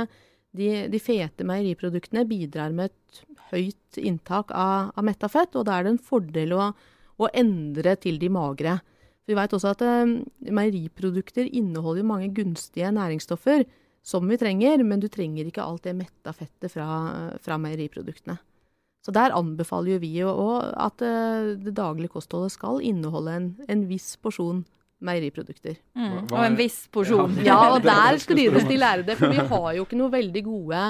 de, 0.57 0.69
de, 0.91 1.01
fete 1.01 1.45
meieriproduktene 1.47 2.25
bidrar 2.29 2.73
med 2.75 2.91
et 2.91 3.21
høyt 3.51 3.99
inntak 4.01 4.53
av, 4.53 4.91
av 4.93 5.05
metta 5.05 5.29
fett, 5.31 5.55
og 5.57 5.67
da 5.67 5.77
er 5.77 5.85
det 5.85 5.95
en 5.95 6.03
fordel 6.11 6.55
å, 6.57 6.71
å 7.17 7.29
endre 7.33 7.95
til 8.01 8.19
de 8.21 8.29
magre. 8.33 8.77
Vi 9.29 9.37
vet 9.37 9.53
også 9.55 9.73
at 9.73 9.83
eh, 9.85 10.17
meieriprodukter 10.53 11.47
inneholder 11.47 12.05
mange 12.07 12.29
gunstige 12.35 12.91
næringsstoffer 12.93 13.65
som 14.03 14.27
vi 14.27 14.37
trenger, 14.37 14.83
men 14.83 14.99
du 14.99 15.07
trenger 15.07 15.47
ikke 15.47 15.63
alt 15.63 15.85
det 15.87 15.95
metta 15.95 16.33
fettet 16.35 16.73
fra, 16.73 16.87
fra 17.41 17.59
meieriproduktene. 17.61 18.37
Så 19.03 19.11
der 19.15 19.35
anbefaler 19.35 19.99
vi 19.99 20.13
jo 20.21 20.31
at 20.59 21.01
eh, 21.03 21.53
det 21.59 21.75
daglige 21.79 22.13
kostholdet 22.15 22.55
skal 22.55 22.83
inneholde 22.83 23.35
en, 23.39 23.49
en 23.67 23.87
viss 23.89 24.13
porsjon 24.21 24.63
meieriprodukter. 25.05 25.77
Mm. 25.97 26.17
Og 26.25 26.39
en 26.43 26.57
viss 26.59 26.83
porsjon. 26.93 27.35
Ja, 27.45 27.59
og 27.75 27.83
der 27.85 28.19
strides 28.21 28.67
de 28.69 28.79
lærde. 28.79 29.17
For 29.19 29.33
vi 29.33 29.43
har 29.53 29.69
jo 29.77 29.85
ikke 29.85 29.99
noe 29.99 30.13
veldig 30.13 30.43
gode 30.45 30.83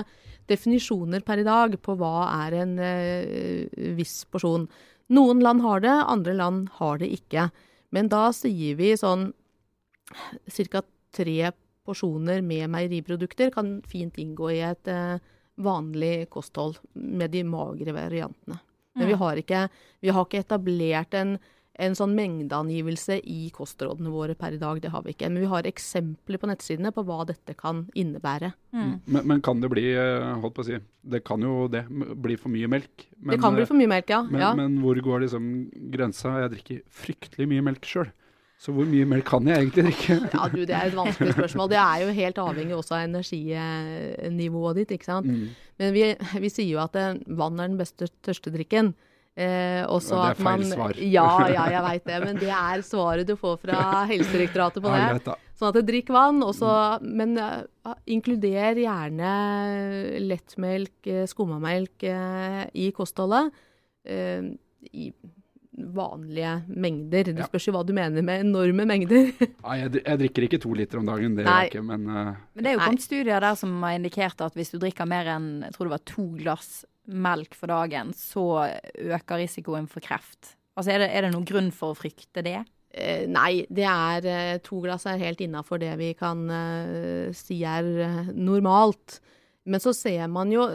definisjoner 0.50 1.24
per 1.24 1.42
i 1.42 1.48
dag 1.48 1.78
på 1.82 1.96
hva 2.00 2.16
er 2.46 2.58
en 2.64 2.74
uh, 2.80 3.94
viss 3.98 4.24
porsjon. 4.32 4.68
Noen 5.14 5.44
land 5.44 5.64
har 5.64 5.84
det, 5.84 5.94
andre 6.16 6.36
land 6.38 6.68
har 6.80 7.00
det 7.02 7.12
ikke. 7.16 7.50
Men 7.94 8.10
da 8.12 8.28
sier 8.36 8.78
vi 8.80 8.94
sånn 9.00 9.32
ca. 10.14 10.84
tre 11.14 11.54
porsjoner 11.84 12.42
med 12.46 12.72
meieriprodukter 12.72 13.52
kan 13.54 13.78
fint 13.88 14.18
inngå 14.22 14.52
i 14.54 14.62
et 14.66 14.92
uh, 14.92 15.18
vanlig 15.64 16.30
kosthold 16.34 16.80
med 16.94 17.34
de 17.34 17.44
magre 17.46 17.94
variantene. 17.96 18.60
Men 18.94 19.10
vi 19.10 19.16
mm. 19.16 19.20
har 19.20 19.42
ikke, 19.42 19.68
vi 20.02 20.14
har 20.14 20.26
ikke 20.28 20.44
etablert 20.44 21.16
en 21.18 21.38
en 21.82 21.96
sånn 21.98 22.12
mengdeangivelse 22.14 23.18
i 23.26 23.48
kostrådene 23.54 24.12
våre 24.14 24.36
per 24.38 24.54
i 24.54 24.60
dag. 24.62 24.82
Det 24.82 24.92
har 24.94 25.02
vi 25.06 25.16
ikke. 25.16 25.30
Men 25.32 25.42
vi 25.42 25.50
har 25.50 25.66
eksempler 25.70 26.38
på 26.42 26.50
nettsidene 26.50 26.94
på 26.94 27.06
hva 27.08 27.24
dette 27.30 27.56
kan 27.58 27.88
innebære. 27.98 28.52
Mm. 28.76 28.92
Men, 29.06 29.22
men, 29.32 29.42
kan 29.46 29.64
det 29.64 29.72
bli 29.74 29.88
eh, 29.98 30.28
holdt 30.44 30.58
på 30.58 30.66
å 30.66 30.68
si, 30.68 30.78
det 31.02 31.24
kan 31.26 31.42
jo 31.42 31.68
det, 31.74 31.86
bli 31.90 32.38
for 32.38 32.54
mye 32.54 32.70
melk? 32.70 33.08
Men, 33.18 33.36
det 33.36 33.42
kan 33.42 33.58
bli 33.58 33.66
for 33.70 33.80
mye 33.80 33.90
melk, 33.90 34.14
ja. 34.14 34.22
Men, 34.28 34.44
ja. 34.46 34.52
men 34.60 34.78
hvor 34.84 35.00
går 35.08 35.26
liksom 35.26 35.48
grensa? 35.94 36.36
Jeg 36.44 36.54
drikker 36.58 36.84
fryktelig 37.04 37.50
mye 37.50 37.66
melk 37.72 37.90
sjøl. 37.90 38.12
Så 38.64 38.72
hvor 38.72 38.86
mye 38.88 39.06
melk 39.10 39.26
kan 39.28 39.48
jeg 39.50 39.60
egentlig 39.60 39.90
drikke? 39.90 40.20
ja, 40.38 40.44
du, 40.54 40.62
Det 40.64 40.76
er 40.78 40.92
et 40.92 40.96
vanskelig 40.96 41.34
spørsmål. 41.36 41.72
Det 41.74 41.80
er 41.82 42.04
jo 42.04 42.14
helt 42.20 42.38
avhengig 42.46 42.76
også 42.78 42.96
av 42.96 43.08
energinivået 43.10 44.80
ditt. 44.80 44.94
ikke 44.96 45.10
sant? 45.10 45.28
Mm. 45.28 45.50
Men 45.82 45.98
vi, 45.98 46.06
vi, 46.46 46.54
sier 46.54 46.70
jo 46.70 46.84
at 46.86 46.96
eh, 47.02 47.18
vann 47.34 47.58
er 47.58 47.74
den 47.74 47.82
beste 47.82 48.08
tørstedrikken. 48.24 48.94
Eh, 49.34 49.82
det 49.82 50.18
er 50.20 50.38
feil 50.38 50.62
man, 50.62 50.68
svar. 50.70 51.00
Ja, 51.02 51.28
ja, 51.50 51.66
jeg 51.76 51.84
veit 51.88 52.06
det. 52.06 52.20
Men 52.28 52.40
det 52.42 52.54
er 52.54 52.86
svaret 52.86 53.30
du 53.30 53.36
får 53.40 53.60
fra 53.66 54.06
Helsedirektoratet 54.12 54.84
på 54.84 54.94
det. 54.94 55.38
Sånn 55.58 55.72
at 55.72 55.86
drikk 55.88 56.12
vann. 56.14 56.44
Også, 56.46 56.70
men 57.02 57.38
uh, 57.42 57.96
inkluder 58.06 58.78
gjerne 58.84 59.36
lettmelk, 60.22 60.98
uh, 61.10 61.24
skummamelk 61.30 62.06
uh, 62.10 62.66
i 62.78 62.92
kostholdet. 62.96 63.54
Uh, 64.06 64.54
I 64.94 65.10
vanlige 65.74 66.52
mengder. 66.70 67.32
Det 67.34 67.48
spørs 67.48 67.66
jo 67.66 67.74
hva 67.74 67.82
du 67.82 67.96
mener 67.98 68.22
med 68.22 68.44
enorme 68.46 68.86
mengder. 68.86 69.32
Nei, 69.66 69.78
jeg, 69.80 69.96
jeg, 70.04 70.20
drikker 70.22 70.46
ikke 70.46 70.62
to 70.62 70.78
liter 70.78 71.02
om 71.02 71.10
dagen, 71.10 71.34
det 71.34 71.48
gjør 71.48 71.56
jeg 71.64 71.72
ikke, 71.72 71.86
men 71.88 72.06
Men 72.06 72.60
det 72.60 72.70
er 72.70 72.76
jo 72.76 72.84
kommet 72.84 73.06
studier 73.08 73.42
der 73.42 73.58
som 73.58 73.80
har 73.82 73.98
indikert 73.98 74.46
at 74.46 74.54
hvis 74.54 74.70
du 74.70 74.78
drikker 74.78 75.10
mer 75.10 75.32
enn 75.34 75.48
jeg 75.66 75.74
tror 75.74 75.90
det 75.90 75.96
var 75.96 76.04
to 76.12 76.28
glass 76.38 76.84
melk 77.08 77.56
for 77.58 77.72
dagen, 77.72 78.14
så 78.16 78.46
øker 78.96 79.42
risikoen 79.44 79.90
for 79.92 80.04
kreft. 80.04 80.56
Altså, 80.78 80.94
er 80.94 81.04
det, 81.04 81.12
er 81.12 81.26
det 81.26 81.34
noen 81.34 81.48
grunn 81.48 81.70
for 81.76 81.94
å 81.94 81.98
frykte 81.98 82.44
det? 82.46 82.62
Eh, 82.94 83.26
nei, 83.30 83.66
det 83.74 83.86
er 83.90 84.26
eh, 84.30 84.58
to 84.66 84.80
glass 84.84 85.08
er 85.10 85.22
helt 85.22 85.42
innafor 85.42 85.82
det 85.82 85.94
vi 86.00 86.12
kan 86.18 86.44
eh, 86.50 87.34
si 87.38 87.62
er 87.66 87.88
eh, 88.06 88.34
normalt. 88.34 89.20
Men 89.64 89.80
så 89.80 89.94
ser 89.96 90.28
man 90.28 90.52
jo, 90.52 90.66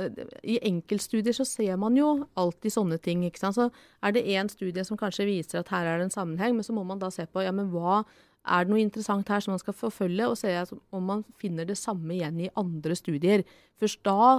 i 0.48 0.56
enkeltstudier 0.64 1.36
så 1.36 1.44
ser 1.44 1.76
man 1.80 1.96
jo 1.98 2.08
alltid 2.40 2.72
sånne 2.72 2.98
ting. 3.04 3.26
ikke 3.26 3.42
sant? 3.42 3.58
Så 3.58 3.68
er 4.02 4.14
det 4.16 4.24
én 4.32 4.48
studie 4.48 4.84
som 4.86 4.98
kanskje 4.98 5.28
viser 5.28 5.60
at 5.60 5.72
her 5.74 5.86
er 5.86 6.00
det 6.00 6.08
en 6.08 6.14
sammenheng, 6.14 6.56
men 6.56 6.64
så 6.64 6.72
må 6.76 6.86
man 6.88 7.00
da 7.02 7.10
se 7.12 7.26
på 7.28 7.44
ja, 7.44 7.52
men 7.52 7.68
hva 7.74 8.00
er 8.48 8.64
det 8.64 8.72
noe 8.72 8.80
interessant 8.80 9.28
her 9.28 9.44
som 9.44 9.52
man 9.52 9.60
skal 9.60 9.76
forfølge, 9.76 10.30
og 10.30 10.38
se 10.40 10.54
om 10.94 11.04
man 11.04 11.24
finner 11.40 11.68
det 11.68 11.76
samme 11.76 12.16
igjen 12.16 12.40
i 12.46 12.52
andre 12.56 12.96
studier. 12.96 13.44
Først 13.80 14.00
da 14.08 14.38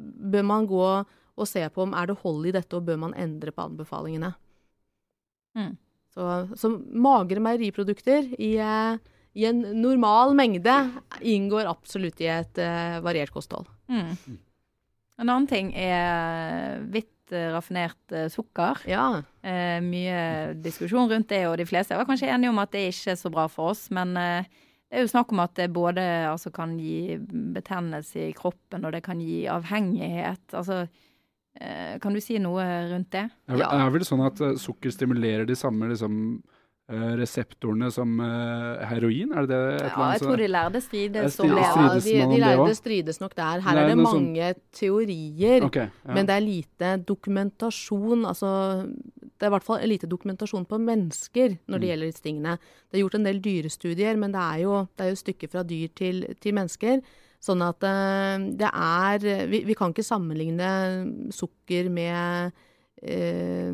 bør 0.00 0.46
man 0.48 0.68
gå 0.70 0.86
og 1.40 1.48
se 1.48 1.64
på 1.72 1.84
om 1.86 1.96
er 1.96 2.10
det 2.10 2.18
hold 2.22 2.46
i 2.48 2.54
dette, 2.54 2.76
og 2.76 2.86
bør 2.88 3.00
man 3.06 3.16
endre 3.18 3.54
på 3.54 3.64
anbefalingene. 3.64 4.34
Mm. 5.58 5.72
Så, 6.14 6.26
så 6.58 6.70
magre 6.90 7.42
meieriprodukter 7.42 8.32
i, 8.38 8.52
i 8.58 9.46
en 9.46 9.64
normal 9.78 10.34
mengde 10.38 10.76
inngår 11.20 11.70
absolutt 11.70 12.22
i 12.22 12.30
et 12.30 12.60
uh, 12.62 12.98
variert 13.04 13.32
kosthold. 13.34 13.68
Mm. 13.90 14.38
En 15.20 15.28
annen 15.28 15.48
ting 15.50 15.74
er 15.76 16.80
hvitt 16.88 17.32
eh, 17.34 17.50
raffinert 17.52 18.14
eh, 18.16 18.30
sukker. 18.32 18.80
Ja. 18.88 19.20
Eh, 19.44 19.76
mye 19.84 20.54
diskusjon 20.64 21.10
rundt 21.10 21.28
det, 21.28 21.42
og 21.50 21.58
de 21.60 21.66
fleste 21.68 21.98
var 21.98 22.08
kanskje 22.08 22.30
enige 22.32 22.52
om 22.54 22.60
at 22.62 22.72
det 22.72 22.86
ikke 22.88 23.12
er 23.12 23.20
så 23.20 23.32
bra 23.32 23.44
for 23.52 23.74
oss. 23.74 23.90
Men 23.92 24.14
eh, 24.16 24.48
det 24.88 24.96
er 24.96 25.04
jo 25.04 25.12
snakk 25.12 25.34
om 25.34 25.42
at 25.44 25.52
det 25.58 25.68
både 25.76 26.06
altså, 26.30 26.52
kan 26.54 26.72
gi 26.80 27.18
betennelse 27.20 28.30
i 28.30 28.36
kroppen, 28.36 28.86
og 28.86 28.96
det 28.96 29.04
kan 29.04 29.20
gi 29.20 29.44
avhengighet. 29.52 30.56
Altså, 30.56 30.86
kan 32.00 32.12
du 32.14 32.20
si 32.20 32.38
noe 32.38 32.62
rundt 32.92 33.10
det? 33.10 33.26
Er, 33.48 33.56
det 33.56 33.58
Ja. 33.58 33.86
er 33.86 33.90
vel 33.90 34.00
sånn 34.06 34.24
at 34.26 34.40
eh, 34.40 34.54
sukker 34.56 34.90
stimulerer 34.90 35.46
de 35.46 35.54
samme 35.54 35.88
liksom, 35.90 36.42
eh, 36.88 37.16
reseptorene 37.18 37.90
som 37.92 38.20
eh, 38.20 38.86
heroin? 38.86 39.32
Er 39.32 39.46
det 39.46 39.48
det? 39.48 39.74
et 39.82 39.92
Ja, 39.96 40.12
jeg 40.12 40.20
tror 40.22 40.36
de 40.36 40.48
lærde 40.48 40.80
strides 40.80 41.40
om 41.40 41.48
det. 41.48 41.56
ja. 41.58 41.88
De, 41.98 42.34
de 42.34 42.40
lærde 42.40 42.74
strides 42.76 43.20
nok 43.20 43.34
der. 43.34 43.60
Her 43.60 43.74
Nei, 43.74 43.82
er 43.82 43.88
det 43.88 43.96
mange 43.98 44.14
sånn- 44.14 44.30
mange 44.34 44.54
teorier. 44.72 45.64
okay, 45.64 45.88
ja. 46.06 46.14
Men 46.14 46.26
det 46.26 46.34
er 46.36 46.40
lite 46.46 47.04
dokumentasjon, 47.04 48.24
altså 48.26 48.86
Det 49.40 49.46
er 49.46 49.50
i 49.50 49.56
hvert 49.56 49.64
fall 49.64 49.80
lite 49.88 50.06
dokumentasjon 50.06 50.66
på 50.68 50.76
mennesker 50.78 51.58
når 51.66 51.80
det 51.80 51.88
Mm. 51.88 51.90
gjelder 51.90 52.06
disse 52.12 52.22
tingene. 52.22 52.58
Det 52.92 52.98
er 53.00 53.02
gjort 53.08 53.14
en 53.14 53.24
del 53.24 53.40
dyrestudier, 53.40 54.16
men 54.18 54.32
det 54.32 54.38
er 54.40 54.58
jo, 54.64 54.88
det 54.96 55.00
er 55.06 55.08
jo 55.10 55.16
stykker 55.16 55.48
fra 55.50 55.62
dyr 55.64 55.88
til, 55.94 56.34
til 56.38 56.52
mennesker. 56.52 57.00
Sånn 57.40 57.62
at 57.64 57.84
eh, 57.88 58.42
det 58.60 58.68
er 58.68 59.46
vi, 59.48 59.62
vi 59.64 59.76
kan 59.76 59.94
ikke 59.94 60.04
sammenligne 60.04 60.72
sukker 61.32 61.88
med 61.92 62.52
eh, 63.00 63.72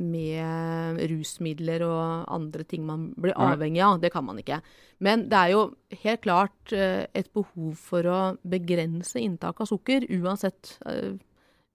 med 0.00 1.02
rusmidler 1.12 1.84
og 1.84 2.30
andre 2.32 2.64
ting 2.64 2.86
man 2.88 3.10
blir 3.20 3.36
avhengig 3.36 3.82
av. 3.84 4.00
Det 4.00 4.12
kan 4.14 4.24
man 4.24 4.40
ikke. 4.40 4.62
Men 5.04 5.26
det 5.28 5.42
er 5.42 5.52
jo 5.52 5.66
helt 6.06 6.24
klart 6.24 6.72
eh, 6.72 7.04
et 7.12 7.28
behov 7.36 7.76
for 7.76 8.08
å 8.08 8.22
begrense 8.48 9.20
inntak 9.20 9.60
av 9.60 9.68
sukker, 9.68 10.08
uansett 10.16 10.78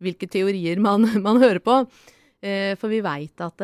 hvilke 0.02 0.26
teorier 0.26 0.82
man, 0.82 1.06
man 1.28 1.42
hører 1.42 1.62
på. 1.62 1.84
For 2.42 2.90
vi 2.90 3.04
veit 3.06 3.38
at 3.46 3.62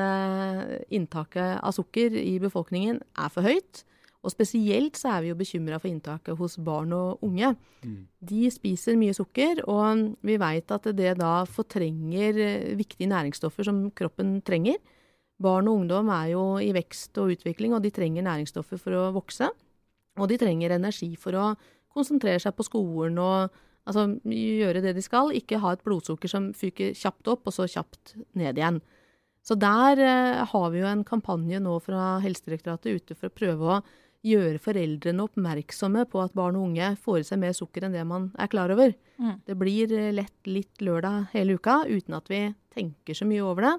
inntaket 0.94 1.64
av 1.66 1.74
sukker 1.74 2.14
i 2.14 2.36
befolkningen 2.38 3.00
er 3.18 3.32
for 3.34 3.50
høyt. 3.50 3.82
Og 4.26 4.34
spesielt 4.34 4.98
så 4.98 5.12
er 5.14 5.24
vi 5.24 5.30
jo 5.32 5.38
bekymra 5.40 5.78
for 5.80 5.90
inntaket 5.92 6.38
hos 6.40 6.58
barn 6.58 6.94
og 6.96 7.24
unge. 7.24 7.54
De 8.20 8.50
spiser 8.52 8.98
mye 9.00 9.16
sukker, 9.16 9.62
og 9.70 10.18
vi 10.26 10.40
veit 10.42 10.74
at 10.74 10.90
det 10.98 11.14
da 11.22 11.44
fortrenger 11.46 12.42
eh, 12.42 12.76
viktige 12.80 13.12
næringsstoffer 13.12 13.70
som 13.70 13.86
kroppen 13.96 14.40
trenger. 14.42 14.82
Barn 15.38 15.70
og 15.70 15.84
ungdom 15.84 16.10
er 16.10 16.34
jo 16.34 16.44
i 16.58 16.74
vekst 16.74 17.18
og 17.22 17.36
utvikling, 17.36 17.76
og 17.78 17.86
de 17.86 17.94
trenger 17.94 18.26
næringsstoffer 18.26 18.82
for 18.82 18.98
å 18.98 19.12
vokse. 19.16 19.52
Og 20.18 20.30
de 20.32 20.40
trenger 20.42 20.74
energi 20.74 21.14
for 21.16 21.38
å 21.38 21.52
konsentrere 21.94 22.42
seg 22.42 22.56
på 22.58 22.66
skolen 22.66 23.20
og 23.22 23.54
altså, 23.88 24.08
gjøre 24.26 24.82
det 24.82 24.96
de 24.98 25.06
skal. 25.06 25.32
Ikke 25.38 25.62
ha 25.62 25.76
et 25.76 25.86
blodsukker 25.86 26.32
som 26.32 26.50
fyker 26.58 26.98
kjapt 26.98 27.30
opp, 27.30 27.46
og 27.46 27.54
så 27.54 27.70
kjapt 27.70 28.18
ned 28.38 28.58
igjen. 28.58 28.82
Så 29.46 29.56
der 29.56 30.02
eh, 30.04 30.44
har 30.50 30.68
vi 30.74 30.82
jo 30.82 30.90
en 30.90 31.06
kampanje 31.08 31.62
nå 31.64 31.78
fra 31.86 32.18
Helsedirektoratet 32.24 32.98
ute 32.98 33.16
for 33.16 33.30
å 33.30 33.38
prøve 33.38 33.78
å 33.78 33.80
gjøre 34.28 34.62
foreldrene 34.62 35.26
oppmerksomme 35.26 36.06
på 36.12 36.22
at 36.24 36.36
barn 36.38 36.58
og 36.60 36.70
unge 36.70 36.94
får 37.04 37.22
i 37.22 37.28
seg 37.28 37.42
mer 37.42 37.56
sukker 37.56 37.88
enn 37.88 37.96
det 37.96 38.06
man 38.08 38.30
er 38.40 38.52
klar 38.52 38.72
over. 38.74 38.94
Mm. 39.18 39.36
Det 39.48 39.58
blir 39.60 39.94
eh, 39.96 40.14
lett 40.16 40.50
litt 40.50 40.84
lørdag 40.84 41.30
hele 41.34 41.58
uka 41.58 41.82
uten 41.88 42.18
at 42.18 42.32
vi 42.32 42.42
tenker 42.76 43.18
så 43.18 43.28
mye 43.30 43.46
over 43.46 43.68
det. 43.68 43.76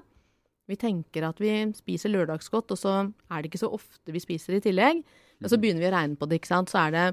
Vi 0.69 0.77
tenker 0.77 1.25
at 1.25 1.39
vi 1.41 1.53
spiser 1.73 2.11
lørdagsgodt, 2.13 2.75
og 2.75 2.77
så 2.77 2.93
er 3.01 3.41
det 3.41 3.49
ikke 3.49 3.63
så 3.63 3.71
ofte 3.73 4.13
vi 4.13 4.21
spiser 4.21 4.59
i 4.59 4.61
tillegg. 4.61 5.01
Men 5.41 5.51
så 5.51 5.57
begynner 5.57 5.81
vi 5.81 5.89
å 5.89 5.95
regne 5.95 6.19
på 6.19 6.27
det, 6.29 6.37
ikke 6.37 6.51
sant. 6.51 6.69
Så 6.69 6.77
er 6.83 6.93
det, 6.93 7.05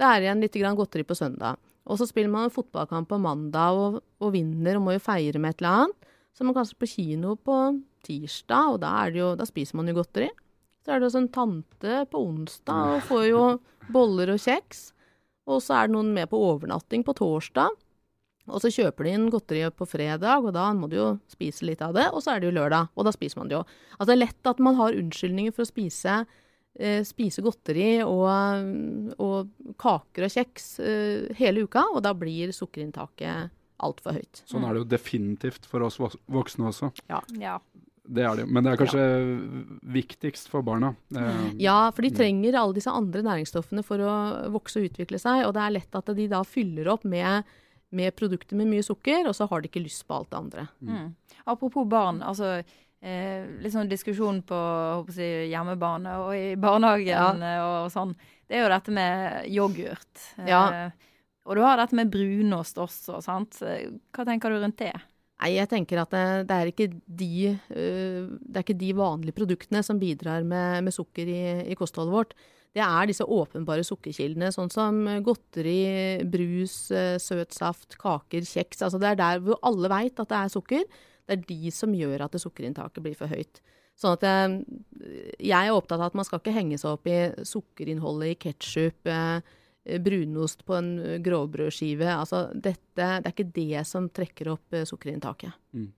det 0.00 0.08
er 0.08 0.24
igjen 0.24 0.42
litt 0.42 0.58
grann 0.58 0.78
godteri 0.78 1.06
på 1.06 1.14
søndag. 1.14 1.60
Og 1.86 2.00
så 2.00 2.08
spiller 2.08 2.32
man 2.32 2.48
en 2.48 2.54
fotballkamp 2.54 3.06
på 3.12 3.20
mandag 3.22 3.78
og, 3.78 4.00
og 4.18 4.32
vinner 4.34 4.78
og 4.78 4.88
må 4.88 4.96
jo 4.96 5.04
feire 5.04 5.38
med 5.38 5.54
et 5.54 5.62
eller 5.62 5.84
annet. 5.84 6.10
Så 6.34 6.42
er 6.42 6.50
man 6.50 6.56
kanskje 6.58 6.80
på 6.82 6.90
kino 6.90 7.36
på 7.38 7.60
tirsdag, 8.04 8.74
og 8.74 8.82
da, 8.82 8.90
er 9.04 9.14
det 9.14 9.22
jo, 9.22 9.30
da 9.38 9.46
spiser 9.48 9.78
man 9.78 9.88
jo 9.88 9.96
godteri. 10.00 10.26
Så 10.86 10.92
er 10.94 11.00
det 11.02 11.08
også 11.08 11.24
en 11.24 11.32
tante 11.34 11.94
på 12.12 12.20
onsdag 12.22 12.92
og 12.94 13.00
får 13.08 13.24
jo 13.26 13.40
boller 13.90 14.30
og 14.36 14.38
kjeks. 14.38 14.92
Og 15.50 15.58
så 15.62 15.80
er 15.80 15.88
det 15.88 15.96
noen 15.96 16.12
med 16.14 16.30
på 16.30 16.38
overnatting 16.38 17.02
på 17.06 17.14
torsdag. 17.18 17.74
Og 18.46 18.62
så 18.62 18.70
kjøper 18.70 19.08
de 19.08 19.14
inn 19.16 19.26
godteri 19.30 19.64
på 19.74 19.86
fredag, 19.90 20.44
og 20.46 20.52
da 20.54 20.68
må 20.78 20.86
du 20.90 20.94
jo 21.00 21.08
spise 21.30 21.66
litt 21.66 21.82
av 21.82 21.96
det. 21.96 22.04
Og 22.14 22.22
så 22.22 22.36
er 22.36 22.42
det 22.42 22.52
jo 22.52 22.56
lørdag, 22.60 22.92
og 22.94 23.08
da 23.08 23.12
spiser 23.14 23.40
man 23.40 23.50
det 23.50 23.56
jo. 23.58 23.64
Altså 23.96 24.08
det 24.12 24.14
er 24.14 24.22
lett 24.22 24.50
at 24.52 24.62
man 24.62 24.78
har 24.78 24.98
unnskyldninger 25.00 25.56
for 25.56 25.66
å 25.66 25.70
spise, 25.72 26.20
eh, 26.78 27.00
spise 27.06 27.42
godteri 27.42 27.88
og, 28.06 29.18
og 29.18 29.74
kaker 29.82 30.28
og 30.28 30.34
kjeks 30.36 30.68
eh, 30.78 31.34
hele 31.40 31.66
uka, 31.66 31.82
og 31.96 32.04
da 32.06 32.14
blir 32.14 32.54
sukkerinntaket 32.54 33.50
altfor 33.82 34.20
høyt. 34.20 34.44
Sånn 34.46 34.64
er 34.64 34.76
det 34.76 34.84
jo 34.84 34.90
definitivt 34.94 35.66
for 35.66 35.82
oss 35.84 35.98
voksne 35.98 36.70
også. 36.70 36.94
Ja. 37.10 37.24
Ja. 37.42 37.58
Det 38.08 38.22
er 38.22 38.36
det 38.38 38.44
jo. 38.44 38.48
Men 38.54 38.64
det 38.64 38.72
er 38.72 38.80
kanskje 38.80 39.04
viktigst 39.96 40.48
for 40.52 40.62
barna. 40.66 40.94
Eh, 41.16 41.52
Ja, 41.62 41.90
for 41.90 42.02
de 42.06 42.10
trenger 42.14 42.58
alle 42.58 42.76
disse 42.76 42.92
andre 42.92 43.22
næringsstoffene 43.26 43.84
for 43.86 43.98
å 43.98 44.14
vokse 44.54 44.80
og 44.80 44.90
utvikle 44.90 45.18
seg, 45.18 45.44
og 45.46 45.54
det 45.56 45.62
er 45.64 45.74
lett 45.78 45.98
at 45.98 46.12
de 46.16 46.28
da 46.30 46.42
fyller 46.46 46.88
opp 46.92 47.04
med, 47.04 47.44
med 47.90 48.14
produkter 48.16 48.56
med 48.56 48.70
mye 48.70 48.84
sukker, 48.86 49.26
og 49.26 49.34
så 49.34 49.48
har 49.50 49.60
de 49.62 49.70
ikke 49.70 49.84
lyst 49.84 50.06
på 50.06 50.14
alt 50.18 50.30
det 50.30 50.38
andre. 50.38 50.66
Mm. 50.80 51.14
Apropos 51.46 51.86
barn. 51.88 52.22
altså 52.22 52.60
eh, 53.02 53.46
Litt 53.62 53.74
sånn 53.74 53.90
diskusjon 53.90 54.42
på 54.46 54.54
håper 54.54 55.18
jeg, 55.22 55.50
hjemmebane 55.50 56.16
og 56.22 56.32
i 56.36 56.54
barnehagen 56.56 57.42
ja. 57.42 57.58
og 57.82 57.90
sånn. 57.94 58.14
Det 58.46 58.58
er 58.58 58.64
jo 58.66 58.70
dette 58.70 58.94
med 58.94 59.50
yoghurt. 59.50 60.24
Ja. 60.46 60.62
Eh, 60.70 60.90
og 61.46 61.54
du 61.54 61.62
har 61.62 61.78
dette 61.78 61.94
med 61.94 62.10
brunost 62.10 62.78
også, 62.82 63.20
sant. 63.22 63.60
Eh, 63.62 63.90
Hva 64.14 64.24
tenker 64.26 64.50
du 64.50 64.58
rundt 64.62 64.78
det? 64.82 64.94
Nei, 65.36 65.52
jeg 65.58 65.68
tenker 65.68 66.00
at 66.00 66.12
det, 66.14 66.26
det, 66.48 66.56
er 66.56 66.92
de, 67.20 67.32
øh, 67.76 68.28
det 68.40 68.56
er 68.56 68.64
ikke 68.64 68.78
de 68.80 68.92
vanlige 68.96 69.36
produktene 69.36 69.82
som 69.84 69.98
bidrar 70.00 70.46
med, 70.48 70.86
med 70.86 70.94
sukker 70.96 71.28
i, 71.28 71.42
i 71.68 71.76
kostholdet 71.76 72.14
vårt. 72.14 72.32
Det 72.76 72.84
er 72.84 73.08
disse 73.08 73.24
åpenbare 73.24 73.84
sukkerkildene, 73.88 74.48
sånn 74.52 74.72
som 74.72 74.98
godteri, 75.24 76.24
brus, 76.28 76.90
øh, 76.92 77.16
søt 77.20 77.56
saft, 77.56 77.98
kaker, 78.00 78.48
kjeks. 78.48 78.80
Altså 78.84 79.00
det 79.00 79.12
er 79.12 79.20
der 79.20 79.44
hvor 79.44 79.60
alle 79.64 79.92
veit 79.92 80.20
at 80.20 80.32
det 80.32 80.40
er 80.40 80.52
sukker. 80.52 80.88
Det 81.26 81.36
er 81.36 81.46
de 81.48 81.72
som 81.74 81.94
gjør 81.96 82.26
at 82.26 82.40
sukkerinntaket 82.40 83.04
blir 83.04 83.16
for 83.18 83.32
høyt. 83.32 83.60
Sånn 83.96 84.16
at 84.16 84.24
jeg, 84.28 84.58
jeg 85.40 85.56
er 85.56 85.72
opptatt 85.72 86.00
av 86.00 86.10
at 86.10 86.18
man 86.18 86.26
skal 86.28 86.40
ikke 86.40 86.56
henge 86.56 86.80
seg 86.80 86.96
opp 86.98 87.08
i 87.08 87.20
sukkerinnholdet 87.48 88.34
i 88.34 88.40
ketsjup, 88.44 89.08
brunost 90.02 90.64
på 90.66 90.74
en 90.78 90.90
grovbrødskive. 91.22 92.08
Altså 92.10 92.46
dette, 92.52 92.96
det 92.96 93.06
er 93.22 93.32
ikke 93.32 93.52
det 93.54 93.84
som 93.86 94.10
trekker 94.10 94.50
opp 94.56 94.76
sukkerinntaket. 94.88 95.54
sukkerinntaket. 95.54 95.94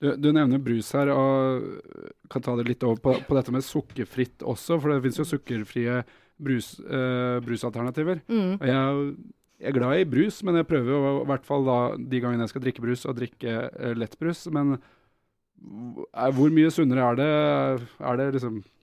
Du, 0.00 0.14
du 0.16 0.30
nevner 0.32 0.60
brus 0.64 0.88
her, 0.96 1.10
og 1.12 1.66
kan 2.32 2.44
ta 2.44 2.54
det 2.56 2.64
litt 2.70 2.84
over 2.88 3.02
på, 3.04 3.14
på 3.26 3.36
dette 3.36 3.52
med 3.52 3.64
sukkerfritt 3.66 4.44
også. 4.48 4.78
For 4.80 4.92
det 4.92 5.02
finnes 5.04 5.20
jo 5.20 5.28
sukkerfrie 5.28 5.98
brus, 6.40 6.72
eh, 6.80 7.36
brusalternativer. 7.44 8.22
Mm. 8.30 8.54
Og 8.56 8.64
jeg, 8.70 9.10
jeg 9.60 9.68
er 9.68 9.76
glad 9.76 10.00
i 10.00 10.08
brus, 10.08 10.40
men 10.46 10.56
jeg 10.56 10.68
prøver 10.70 10.94
jo 10.94 11.12
i 11.20 11.28
hvert 11.28 11.44
fall 11.48 11.68
da 11.68 11.78
de 12.00 12.22
gangene 12.22 12.46
jeg 12.46 12.54
skal 12.54 12.64
drikke 12.64 12.84
brus, 12.86 13.04
å 13.04 13.16
drikke 13.16 13.56
eh, 13.68 13.94
lettbrus. 13.98 14.46
Men 14.56 14.78
er, 14.78 16.32
hvor 16.36 16.52
mye 16.56 16.72
sunnere 16.72 17.10
er 17.10 17.20
det? 17.20 17.30
Er 18.00 18.20
det 18.22 18.30
liksom 18.38 18.62
eh, 18.62 18.79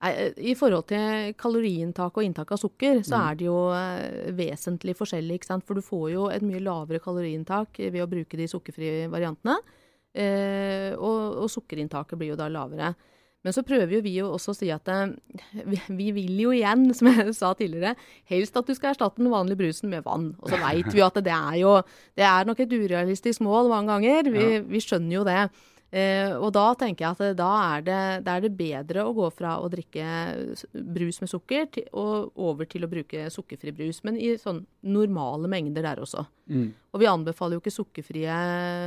I 0.00 0.54
forhold 0.56 0.86
til 0.88 1.34
kaloriinntak 1.36 2.16
og 2.16 2.24
inntak 2.24 2.52
av 2.52 2.58
sukker, 2.62 3.02
så 3.04 3.18
Mm. 3.18 3.26
er 3.30 3.34
det 3.36 3.44
jo 3.44 3.58
eh, 3.76 4.32
vesentlig 4.32 4.94
forskjellig. 4.96 5.34
ikke 5.40 5.46
sant? 5.50 5.64
For 5.66 5.74
du 5.74 5.82
får 5.84 6.06
jo 6.14 6.28
et 6.32 6.42
mye 6.42 6.60
lavere 6.64 6.98
kaloriinntak 7.04 7.76
ved 7.78 8.00
å 8.00 8.08
bruke 8.08 8.36
de 8.40 8.46
sukkerfrie 8.48 9.10
variantene. 9.12 9.58
Eh, 10.14 10.94
og, 10.96 11.44
og 11.44 11.50
sukkerinntaket 11.52 12.16
blir 12.18 12.32
jo 12.32 12.36
da 12.40 12.48
lavere. 12.48 12.94
Men 13.44 13.54
så 13.56 13.62
prøver 13.64 13.94
jo 13.94 14.00
vi 14.04 14.14
jo 14.18 14.26
også 14.34 14.52
å 14.52 14.56
si 14.56 14.70
at 14.72 14.88
eh, 14.88 15.12
vi, 15.64 15.78
vi 15.96 16.08
vil 16.16 16.40
jo 16.46 16.50
igjen, 16.52 16.88
som 16.96 17.08
jeg 17.12 17.34
sa 17.36 17.52
tidligere, 17.56 17.94
helst 18.28 18.56
at 18.56 18.66
du 18.68 18.74
skal 18.74 18.92
erstatte 18.94 19.20
den 19.22 19.30
vanlige 19.32 19.60
brusen 19.60 19.88
med 19.92 20.04
vann. 20.04 20.30
Og 20.40 20.48
så 20.48 20.58
veit 20.60 20.88
vi 20.92 21.00
jo 21.00 21.06
at 21.06 21.20
det 21.24 21.32
er 21.32 21.60
jo 21.60 21.76
Det 22.16 22.24
er 22.24 22.44
nok 22.48 22.60
et 22.60 22.72
urealistisk 22.72 23.40
mål 23.44 23.68
mange 23.68 23.92
ganger. 23.92 24.32
Vi, 24.32 24.60
vi 24.64 24.80
skjønner 24.80 25.14
jo 25.20 25.24
det. 25.28 25.50
Eh, 25.90 26.30
og 26.38 26.52
da 26.54 26.68
tenker 26.78 27.02
jeg 27.02 27.16
at 27.16 27.38
da, 27.38 27.50
er 27.74 27.84
det, 27.86 28.00
da 28.26 28.36
er 28.36 28.44
det 28.44 28.52
bedre 28.54 29.02
å 29.02 29.14
gå 29.14 29.26
fra 29.34 29.56
å 29.58 29.68
drikke 29.72 30.04
brus 30.94 31.18
med 31.22 31.32
sukker 31.32 31.66
til, 31.74 31.88
og 31.98 32.38
over 32.38 32.68
til 32.70 32.86
å 32.86 32.90
bruke 32.90 33.26
sukkerfri 33.34 33.74
brus, 33.74 34.02
men 34.06 34.18
i 34.20 34.36
sånn 34.38 34.62
normale 34.86 35.50
mengder 35.50 35.88
der 35.88 36.02
også. 36.02 36.26
mm. 36.46 36.68
Og 36.90 37.02
vi 37.02 37.06
anbefaler 37.06 37.54
jo 37.54 37.62
ikke 37.62 37.74
sukkerfrie 37.74 38.36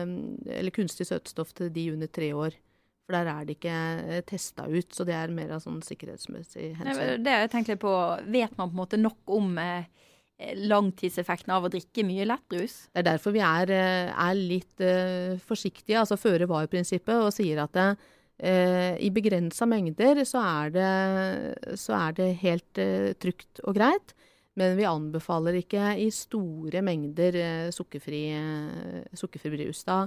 eller 0.03 0.73
kunstig 0.75 1.07
søtstoff 1.07 1.53
til 1.55 1.69
de 1.71 1.89
under 1.93 2.09
tre 2.11 2.33
år. 2.35 2.55
For 3.03 3.15
der 3.15 3.29
er 3.31 3.47
det 3.47 3.57
ikke 3.57 4.23
testa 4.27 4.65
ut, 4.71 4.95
så 4.95 5.03
det 5.07 5.15
er 5.15 5.31
mer 5.35 5.51
av 5.55 5.63
sånn 5.63 5.81
sikkerhetsmessig 5.83 6.69
hensyn. 6.79 7.23
Det 7.23 7.31
har 7.35 7.45
jeg 7.45 7.51
tenkt 7.51 7.71
litt 7.71 7.81
på. 7.83 7.93
Vet 8.31 8.55
man 8.55 8.71
på 8.71 8.77
en 8.77 8.79
måte 8.79 8.99
nok 8.99 9.33
om 9.35 9.57
eh, 9.59 9.89
langtidseffekten 10.57 11.53
av 11.55 11.67
å 11.67 11.71
drikke 11.71 12.05
mye 12.07 12.25
lettbrus? 12.27 12.87
Det 12.91 13.03
er 13.03 13.09
derfor 13.11 13.35
vi 13.35 13.43
er, 13.43 13.71
eh, 13.71 14.11
er 14.11 14.39
litt 14.39 14.83
eh, 14.83 15.39
forsiktige, 15.43 15.99
altså 16.01 16.19
føre 16.19 16.49
var-prinsippet, 16.49 17.15
og 17.15 17.33
sier 17.35 17.63
at 17.63 17.73
det, 17.77 17.87
eh, 18.39 18.97
i 18.97 19.09
begrensa 19.13 19.67
mengder 19.69 20.23
så 20.27 20.43
er 20.43 20.75
det, 20.75 21.79
så 21.79 21.95
er 21.99 22.19
det 22.19 22.29
helt 22.43 22.83
trygt 23.19 23.63
og 23.63 23.75
greit. 23.75 24.13
Men 24.55 24.77
vi 24.77 24.85
anbefaler 24.85 25.55
ikke 25.57 25.95
i 25.97 26.11
store 26.13 26.83
mengder 26.85 27.71
sukkerfri, 27.73 28.27
sukkerfri 29.17 29.49
brus. 29.49 29.81
Da. 29.87 30.03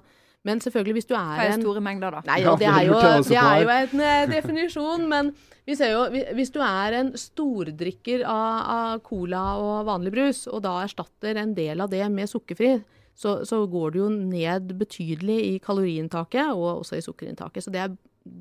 Men 0.47 0.63
selvfølgelig, 0.63 0.97
hvis 1.01 1.09
du 1.11 1.15
Hva 1.17 1.25
er 1.35 1.43
er 1.43 1.55
en 1.57 1.65
store 1.65 1.83
mengder, 1.83 2.15
da? 2.15 2.23
Nei, 2.29 2.41
Ja, 2.45 2.55
det 2.61 2.71
er 2.71 2.83
jo, 2.87 2.99
det 3.27 3.39
er 3.41 3.63
jo 3.65 3.71
en 3.75 4.03
eh, 4.07 4.27
definisjon, 4.31 5.07
men 5.11 5.33
vi 5.67 5.75
ser 5.75 5.91
jo, 5.91 6.05
hvis 6.39 6.53
du 6.55 6.61
er 6.63 7.01
en 7.01 7.09
stordrikker 7.19 8.23
av, 8.23 8.61
av 8.77 9.01
cola 9.07 9.47
og 9.59 9.89
vanlig 9.89 10.13
brus, 10.15 10.45
og 10.47 10.63
da 10.63 10.77
erstatter 10.85 11.41
en 11.43 11.57
del 11.57 11.83
av 11.83 11.91
det 11.91 12.05
med 12.15 12.31
sukkerfri, 12.31 12.77
så, 13.17 13.41
så 13.49 13.63
går 13.67 13.95
du 13.95 13.99
jo 14.05 14.11
ned 14.13 14.77
betydelig 14.79 15.39
i 15.49 15.57
kaloriinntaket 15.65 16.53
og 16.53 16.85
også 16.85 16.99
i 16.99 17.03
sukkerinntaket. 17.05 17.65
Så 17.65 17.73
det 17.75 17.83
er, 17.83 17.97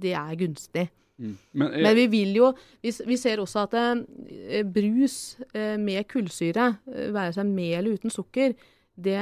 det 0.05 0.13
er 0.19 0.37
gunstig. 0.37 0.85
Mm. 1.15 1.37
Men, 1.55 1.69
jeg, 1.71 1.83
Men 1.85 1.95
vi 1.95 2.05
vil 2.11 2.33
jo 2.35 2.49
Vi, 2.83 2.91
vi 3.07 3.15
ser 3.15 3.39
også 3.39 3.61
at 3.63 3.75
eh, 3.79 4.65
brus 4.67 5.37
eh, 5.55 5.77
med 5.79 6.03
kullsyre, 6.11 6.73
eh, 6.91 7.13
være 7.15 7.37
seg 7.37 7.47
med 7.47 7.77
eller 7.77 7.95
uten 7.95 8.11
sukker, 8.11 8.51
det 8.95 9.21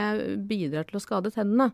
bidrar 0.49 0.89
til 0.89 0.97
å 0.97 1.01
skade 1.03 1.31
tennene. 1.33 1.69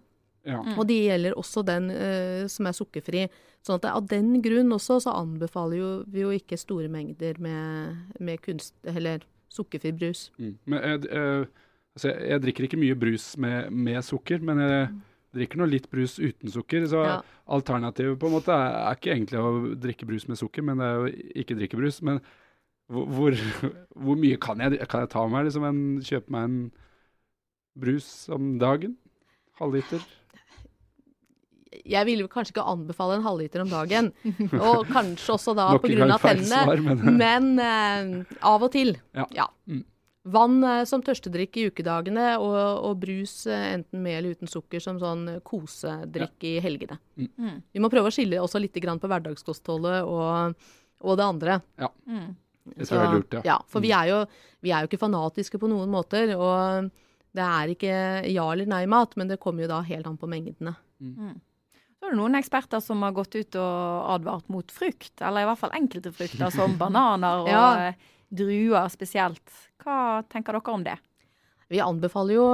Ja. 0.48 0.60
Og 0.78 0.86
det 0.88 1.00
gjelder 1.04 1.38
også 1.38 1.64
den 1.68 1.90
uh, 1.92 2.46
som 2.52 2.70
er 2.70 2.78
sukkerfri. 2.78 3.26
Sånn 3.66 3.80
at 3.82 3.90
av 3.92 4.06
den 4.08 4.38
grunn 4.44 4.72
også 4.72 5.02
så 5.04 5.14
anbefaler 5.20 5.82
jo, 5.82 5.90
vi 6.08 6.24
jo 6.24 6.32
ikke 6.36 6.60
store 6.60 6.88
mengder 6.92 7.42
med, 7.44 7.98
med 8.24 8.40
kunst, 8.46 8.76
eller 8.88 9.26
sukkerfri 9.52 9.92
brus. 9.96 10.30
Mm. 10.40 10.56
Men 10.72 10.86
jeg, 10.86 11.12
uh, 11.12 11.46
altså, 11.98 12.12
jeg, 12.14 12.26
jeg 12.32 12.44
drikker 12.46 12.68
ikke 12.70 12.82
mye 12.82 13.00
brus 13.00 13.32
med, 13.42 13.72
med 13.74 14.02
sukker, 14.08 14.44
men 14.46 14.64
jeg 14.64 14.90
drikker 15.36 15.62
nå 15.62 15.68
litt 15.70 15.90
brus 15.92 16.18
uten 16.20 16.52
sukker. 16.54 16.88
Så 16.90 17.04
Ja. 17.06 17.18
alternativet 17.50 18.20
på 18.20 18.30
en 18.30 18.38
måte 18.38 18.54
er, 18.56 18.78
er 18.90 18.98
ikke 18.98 19.14
egentlig 19.14 19.42
å 19.42 19.76
drikke 19.76 20.08
brus 20.10 20.28
med 20.30 20.40
sukker, 20.40 20.66
men 20.66 20.80
det 20.82 20.88
er 20.88 20.96
jo 20.96 21.12
ikke 21.44 21.58
drikke 21.60 21.82
brus. 21.82 22.02
Men 22.02 22.22
hvor, 22.90 23.06
hvor, 23.06 23.36
hvor 23.94 24.18
mye 24.18 24.40
kan 24.42 24.64
jeg, 24.64 24.80
kan 24.90 25.04
jeg 25.04 25.12
ta 25.14 25.28
meg? 25.28 25.46
Liksom 25.46 25.68
en, 25.68 25.84
kjøpe 26.02 26.34
meg 26.34 26.48
en 26.48 26.72
brus 27.80 28.08
om 28.34 28.56
dagen? 28.62 28.98
Halvliter? 29.60 30.02
Jeg 31.86 32.06
ville 32.08 32.26
kanskje 32.28 32.56
ikke 32.56 32.66
anbefale 32.66 33.18
en 33.20 33.24
halvliter 33.28 33.62
om 33.62 33.70
dagen, 33.70 34.12
og 34.66 34.88
kanskje 34.90 35.36
også 35.36 35.54
da 35.56 35.68
pga. 35.78 36.18
tennene. 36.24 36.66
men- 37.18 37.18
Men 37.18 37.60
eh, 37.60 38.36
av 38.42 38.64
og 38.64 38.72
til. 38.74 38.96
Ja. 39.16 39.26
ja. 39.36 39.48
Vann 40.30 40.64
eh, 40.64 40.84
som 40.86 41.02
tørstedrikk 41.02 41.58
i 41.58 41.68
ukedagene, 41.70 42.26
og, 42.42 42.58
og 42.90 42.98
brus 43.00 43.46
eh, 43.48 43.74
enten 43.78 44.02
med 44.04 44.18
eller 44.18 44.36
uten 44.36 44.50
sukker 44.52 44.82
som 44.84 44.98
sånn 45.00 45.40
kosedrikk 45.48 46.44
i 46.50 46.60
helgene. 46.62 46.98
Mm. 47.18 47.62
Vi 47.74 47.80
må 47.80 47.90
prøve 47.94 48.10
å 48.12 48.14
skille 48.14 48.42
også 48.42 48.60
litt 48.62 48.74
grann 48.84 49.00
på 49.00 49.08
hverdagskostholdet 49.10 50.04
og, 50.10 50.56
og 51.02 51.18
det 51.18 51.26
andre. 51.26 51.60
Mm. 52.06 52.36
Det 52.76 52.86
tror 52.86 53.00
jeg 53.00 53.08
er 53.08 53.16
lurt, 53.16 53.34
ja. 53.34 53.42
ja. 53.46 53.60
For 53.72 53.82
vi 53.82 53.90
er, 53.96 54.10
jo, 54.12 54.18
vi 54.62 54.74
er 54.76 54.84
jo 54.84 54.90
ikke 54.92 55.00
fanatiske 55.02 55.58
på 55.62 55.70
noen 55.72 55.90
måter. 55.90 56.36
Og 56.38 56.90
det 57.34 57.46
er 57.46 57.72
ikke 57.74 57.94
ja 58.30 58.46
eller 58.52 58.66
nei-mat, 58.70 59.16
men 59.18 59.30
det 59.32 59.40
kommer 59.42 59.64
jo 59.66 59.72
da 59.72 59.80
helt 59.88 60.06
an 60.10 60.18
på 60.22 60.30
mengdene. 60.30 60.76
Så 62.00 62.08
er 62.08 62.14
det 62.14 62.20
noen 62.22 62.38
eksperter 62.40 62.80
som 62.84 63.02
har 63.04 63.12
gått 63.18 63.36
ut 63.36 63.56
og 63.60 64.06
advart 64.16 64.48
mot 64.52 64.72
frukt, 64.72 65.14
eller 65.20 65.44
i 65.44 65.50
hvert 65.50 65.60
fall 65.60 65.74
enkelte 65.76 66.14
frukter, 66.16 66.50
som 66.56 66.78
bananer 66.82 67.42
og 67.44 67.50
Ja. 67.52 67.66
eh, 67.90 67.94
druer 68.32 68.88
spesielt. 68.94 69.44
Hva 69.84 70.24
tenker 70.32 70.56
dere 70.56 70.74
om 70.74 70.84
det? 70.86 70.96
Vi 71.70 71.82
anbefaler 71.84 72.34
jo 72.34 72.46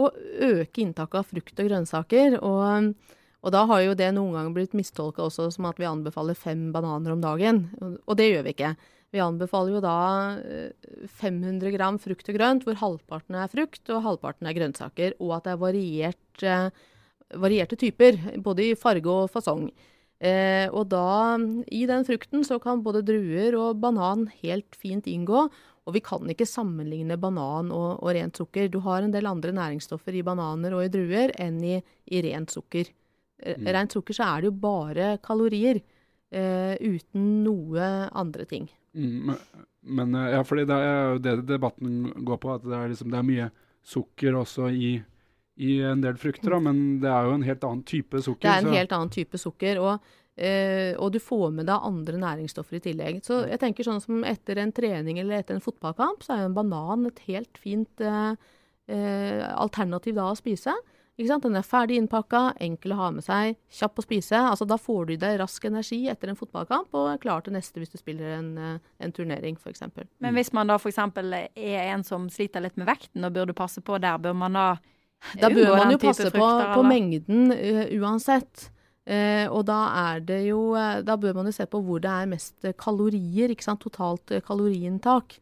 å 0.00 0.06
øke 0.40 0.80
inntaket 0.80 1.18
av 1.18 1.26
frukt 1.28 1.58
og 1.60 1.66
grønnsaker. 1.68 2.38
Og, 2.40 2.94
og 3.42 3.52
da 3.52 3.64
har 3.68 3.82
jo 3.84 3.94
det 3.98 4.12
noen 4.16 4.32
ganger 4.38 4.54
blitt 4.56 4.76
mistolka 4.78 5.26
også 5.26 5.50
som 5.52 5.66
at 5.68 5.80
vi 5.82 5.88
anbefaler 5.88 6.38
fem 6.38 6.70
bananer 6.72 7.12
om 7.12 7.20
dagen. 7.20 7.66
Og, 8.06 8.14
det 8.16 8.30
gjør 8.30 8.46
vi 8.46 8.54
ikke. 8.56 8.70
Vi 9.12 9.20
anbefaler 9.20 9.74
jo 9.76 9.82
da 9.84 9.96
eh, 10.40 10.70
500 11.20 11.74
gram 11.74 11.98
frukt 12.00 12.30
og 12.32 12.38
grønt, 12.38 12.64
hvor 12.64 12.78
halvparten 12.80 13.36
er 13.42 13.50
frukt 13.52 13.92
og 13.92 14.04
halvparten 14.06 14.48
er 14.48 14.56
grønnsaker. 14.56 15.18
Og 15.20 15.34
at 15.36 15.44
det 15.50 15.52
er 15.52 15.60
variert, 15.66 16.46
eh, 16.48 16.70
varierte 17.40 17.76
typer, 17.80 18.18
både 18.42 18.70
i 18.70 18.74
farge 18.78 19.06
og 19.10 19.30
fasong. 19.32 19.70
Eh, 20.22 20.68
og 20.70 20.86
da, 20.92 21.36
i 21.74 21.84
den 21.90 22.04
frukten, 22.06 22.44
så 22.46 22.60
kan 22.62 22.82
både 22.84 23.02
druer 23.06 23.56
og 23.58 23.80
banan 23.82 24.28
helt 24.42 24.76
fint 24.78 25.08
inngå. 25.10 25.48
Og 25.82 25.96
vi 25.96 26.00
kan 26.06 26.28
ikke 26.30 26.46
sammenligne 26.46 27.16
banan 27.18 27.72
og, 27.74 27.96
og 28.04 28.12
rent 28.14 28.38
sukker. 28.38 28.68
Du 28.70 28.78
har 28.84 29.02
en 29.02 29.10
del 29.10 29.26
andre 29.26 29.50
næringsstoffer 29.56 30.14
i 30.14 30.22
bananer 30.22 30.76
og 30.76 30.84
i 30.84 30.92
druer 30.94 31.32
enn 31.42 31.58
i, 31.66 31.80
i 32.06 32.20
rent 32.22 32.54
sukker. 32.54 32.86
Mm. 33.42 33.66
Rent 33.74 33.96
sukker 33.96 34.14
så 34.14 34.28
er 34.28 34.44
det 34.44 34.52
jo 34.52 34.58
bare 34.62 35.08
kalorier, 35.26 35.80
eh, 36.30 36.76
uten 36.78 37.42
noe 37.42 37.88
andre 38.14 38.46
ting. 38.46 38.68
Mm, 38.94 39.26
men- 39.32 39.66
men 39.82 40.14
eh, 40.14 40.28
ja, 40.36 40.44
fordi 40.46 40.64
det 40.70 40.76
er 40.78 41.10
jo 41.10 41.18
det 41.18 41.32
debatten 41.48 42.12
går 42.24 42.38
på, 42.38 42.54
at 42.54 42.62
det 42.62 42.76
er, 42.78 42.88
liksom, 42.92 43.10
det 43.10 43.18
er 43.18 43.26
mye 43.26 43.50
sukker 43.82 44.36
også 44.38 44.68
i, 44.70 44.92
i 45.56 45.80
en 45.84 46.00
del 46.00 46.16
frukter, 46.16 46.50
da, 46.50 46.58
men 46.60 47.00
det 47.02 47.10
er 47.10 47.24
jo 47.28 47.34
en 47.36 47.42
helt 47.46 47.64
annen 47.68 47.82
type 47.84 48.22
sukker. 48.24 48.40
Det 48.46 48.50
er 48.50 48.62
en 48.62 48.70
så- 48.72 48.78
helt 48.78 48.92
annen 48.92 49.10
type 49.10 49.38
sukker. 49.38 49.80
Og, 49.82 50.00
eh, 50.36 50.94
og 50.98 51.12
du 51.12 51.18
får 51.20 51.52
med 51.52 51.66
deg 51.66 51.78
andre 51.82 52.16
næringsstoffer 52.18 52.76
i 52.76 52.80
tillegg. 52.80 53.22
Så 53.22 53.46
jeg 53.48 53.60
tenker 53.60 53.84
sånn 53.84 54.00
som 54.00 54.22
etter 54.24 54.58
en 54.58 54.72
trening 54.72 55.18
eller 55.18 55.38
etter 55.38 55.54
en 55.54 55.60
fotballkamp, 55.60 56.22
så 56.22 56.30
er 56.34 56.38
jo 56.40 56.44
en 56.46 56.54
banan 56.54 57.06
et 57.06 57.18
helt 57.26 57.58
fint 57.58 58.00
eh, 58.00 58.34
eh, 58.88 59.54
alternativ 59.54 60.14
da 60.14 60.32
å 60.32 60.36
spise. 60.36 60.72
Ikke 61.18 61.28
sant? 61.28 61.42
Den 61.44 61.56
er 61.56 61.62
ferdig 61.62 61.98
innpakka, 62.00 62.56
enkel 62.58 62.94
å 62.94 62.96
ha 62.96 63.10
med 63.12 63.22
seg, 63.22 63.56
kjapp 63.70 63.96
å 64.00 64.02
spise. 64.02 64.32
Altså, 64.32 64.66
da 64.66 64.78
får 64.80 65.06
du 65.06 65.12
i 65.12 65.16
deg 65.20 65.38
rask 65.38 65.62
energi 65.68 66.08
etter 66.08 66.30
en 66.32 66.36
fotballkamp 66.36 66.88
og 66.94 67.10
er 67.12 67.18
klar 67.18 67.42
til 67.44 67.52
neste 67.52 67.74
hvis 67.78 67.92
du 67.92 67.98
spiller 68.00 68.38
en, 68.38 68.80
en 68.98 69.12
turnering, 69.12 69.58
f.eks. 69.60 69.82
Men 70.24 70.34
hvis 70.34 70.52
man 70.56 70.66
da 70.72 70.78
f.eks. 70.80 70.96
er 70.98 71.92
en 71.92 72.02
som 72.02 72.30
sliter 72.32 72.62
litt 72.64 72.78
med 72.80 72.88
vekten 72.88 73.22
og 73.28 73.34
burde 73.34 73.52
passe 73.54 73.82
på 73.84 74.00
der, 74.00 74.16
bør 74.24 74.34
man 74.34 74.56
da 74.56 74.66
Da 75.40 75.48
bør 75.52 75.76
man 75.76 75.94
jo 75.94 76.00
passe 76.02 76.30
på, 76.30 76.38
frukter, 76.38 76.74
på 76.74 76.82
mengden 76.88 77.52
uh, 77.52 77.84
uansett. 78.02 78.68
Uh, 79.02 79.46
og 79.50 79.64
da 79.66 79.78
er 80.14 80.20
det 80.22 80.36
jo 80.46 80.76
uh, 80.78 81.00
Da 81.02 81.16
bør 81.18 81.34
man 81.34 81.48
jo 81.50 81.52
se 81.56 81.64
på 81.66 81.80
hvor 81.82 81.98
det 82.02 82.10
er 82.10 82.28
mest 82.30 82.68
kalorier, 82.78 83.50
ikke 83.50 83.66
sant. 83.66 83.82
Totalt 83.82 84.34
kaloriinntak. 84.46 85.38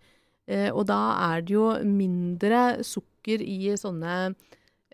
Eh, 0.51 0.71
og 0.75 0.87
da 0.91 0.99
er 1.31 1.45
det 1.47 1.55
jo 1.55 1.67
mindre 1.87 2.81
sukker 2.87 3.43
i 3.45 3.71
sånne 3.79 4.15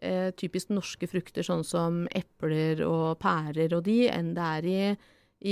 eh, 0.03 0.29
typisk 0.37 0.73
norske 0.75 1.09
frukter, 1.09 1.47
sånn 1.47 1.65
som 1.65 2.03
epler 2.13 2.83
og 2.85 3.17
pærer 3.23 3.73
og 3.79 3.87
de, 3.87 4.03
enn 4.13 4.35
det 4.37 4.51
er 4.59 4.69
i, 4.69 4.81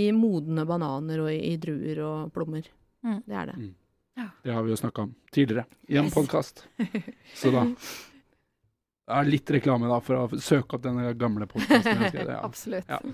i 0.03 0.05
modne 0.13 0.67
bananer 0.69 1.25
og 1.25 1.31
i, 1.33 1.39
i 1.55 1.57
druer 1.63 2.03
og 2.05 2.35
plommer. 2.37 2.69
Mm. 3.05 3.23
Det 3.25 3.39
er 3.41 3.53
det. 3.53 3.71
Det 4.45 4.53
har 4.53 4.67
vi 4.67 4.75
jo 4.75 4.79
snakka 4.79 5.07
om 5.09 5.15
tidligere 5.35 5.65
i 5.89 5.97
en 5.97 6.11
Yes. 6.11 6.15
podkast. 6.15 6.67
Så 7.35 7.55
da 7.55 7.65
det 9.05 9.17
er 9.21 9.29
litt 9.29 9.51
reklame 9.53 9.89
da 9.91 9.99
for 10.01 10.17
å 10.17 10.41
søke 10.41 10.79
opp 10.79 10.85
denne 10.87 11.11
gamle 11.21 11.45
podkasten. 11.51 12.05
Ja. 12.25 12.41
Absolutt. 12.49 12.89
Ja. 12.89 13.01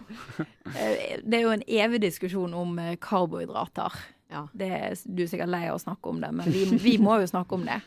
Eh, 0.70 1.18
det 1.26 1.34
er 1.34 1.42
jo 1.42 1.50
en 1.50 1.64
evig 1.66 1.98
diskusjon 2.04 2.52
om 2.54 2.76
eh, 2.78 2.92
karbohydrater. 3.02 3.96
Ja. 4.30 4.44
Det 4.54 4.68
er, 4.70 4.92
du 5.02 5.24
er 5.24 5.30
sikkert 5.32 5.50
lei 5.50 5.64
av 5.66 5.80
å 5.80 5.82
snakke 5.82 6.12
om 6.12 6.20
det, 6.22 6.30
men 6.38 6.46
vi, 6.46 6.62
vi 6.78 6.92
må 7.02 7.16
jo 7.18 7.26
snakke 7.26 7.56
om 7.56 7.64
det. 7.66 7.80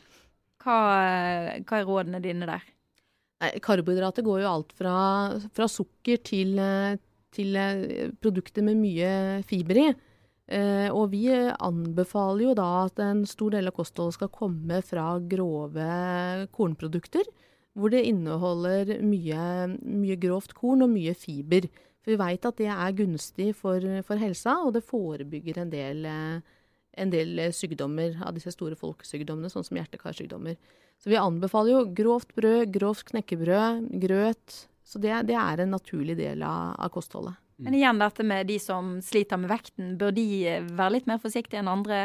Hva, 0.66 0.76
hva 1.64 1.80
er 1.80 1.88
rådene 1.88 2.20
dine 2.24 2.50
der? 2.50 2.66
Nei, 3.40 3.54
Karbohydrater 3.64 4.26
går 4.28 4.42
jo 4.44 4.50
alt 4.52 4.76
fra, 4.76 4.96
fra 5.56 5.70
sukker 5.72 6.20
til, 6.28 6.58
eh, 6.60 7.00
til 7.34 7.56
produkter 8.20 8.68
med 8.68 8.82
mye 8.84 9.14
fiber 9.48 9.80
i. 9.80 9.88
Eh, 10.52 10.90
og 10.92 11.14
vi 11.14 11.30
anbefaler 11.32 12.50
jo 12.50 12.56
da 12.58 12.68
at 12.84 13.00
en 13.00 13.24
stor 13.28 13.56
del 13.56 13.72
av 13.72 13.78
kostholdet 13.78 14.18
skal 14.18 14.32
komme 14.34 14.82
fra 14.84 15.08
grove 15.32 15.88
kornprodukter, 16.52 17.24
hvor 17.78 17.94
det 17.94 18.04
inneholder 18.06 19.00
mye, 19.02 19.44
mye 19.82 20.18
grovt 20.22 20.54
korn 20.58 20.86
og 20.86 20.92
mye 20.94 21.16
fiber. 21.18 21.68
For 22.04 22.14
vi 22.14 22.20
veit 22.20 22.46
at 22.46 22.60
det 22.60 22.70
er 22.70 22.98
gunstig 22.98 23.54
for, 23.58 23.84
for 24.06 24.22
helsa, 24.22 24.60
og 24.66 24.76
det 24.76 24.84
forebygger 24.86 25.62
en 25.64 25.72
del, 25.72 26.04
eh, 26.06 26.58
en 27.02 27.14
del 27.14 27.40
eh, 27.40 27.54
sykdommer 27.56 28.20
av 28.22 28.36
disse 28.38 28.54
store 28.54 28.78
folkesykdommene, 28.80 29.52
sånn 29.52 29.66
som 29.66 29.80
hjerte-karsykdommer. 29.80 30.60
Så 31.02 31.10
vi 31.12 31.20
anbefaler 31.20 31.74
jo 31.74 31.86
grovt 31.96 32.36
brød, 32.38 32.68
grovt 32.76 33.08
knekkebrød, 33.10 33.88
grøt. 34.04 34.60
Så 34.84 35.00
det, 35.02 35.16
det 35.32 35.40
er 35.40 35.64
en 35.64 35.74
naturlig 35.74 36.18
del 36.20 36.44
av, 36.46 36.76
av 36.78 36.92
kostholdet. 36.94 37.40
Men 37.64 37.78
igjen 37.78 38.02
dette 38.02 38.26
med 38.28 38.50
de 38.50 38.58
som 38.60 38.98
sliter 39.06 39.40
med 39.40 39.52
vekten, 39.52 39.96
bør 40.00 40.14
de 40.16 40.28
være 40.74 40.98
litt 40.98 41.10
mer 41.10 41.22
forsiktige 41.24 41.62
enn 41.62 41.72
andre? 41.72 42.00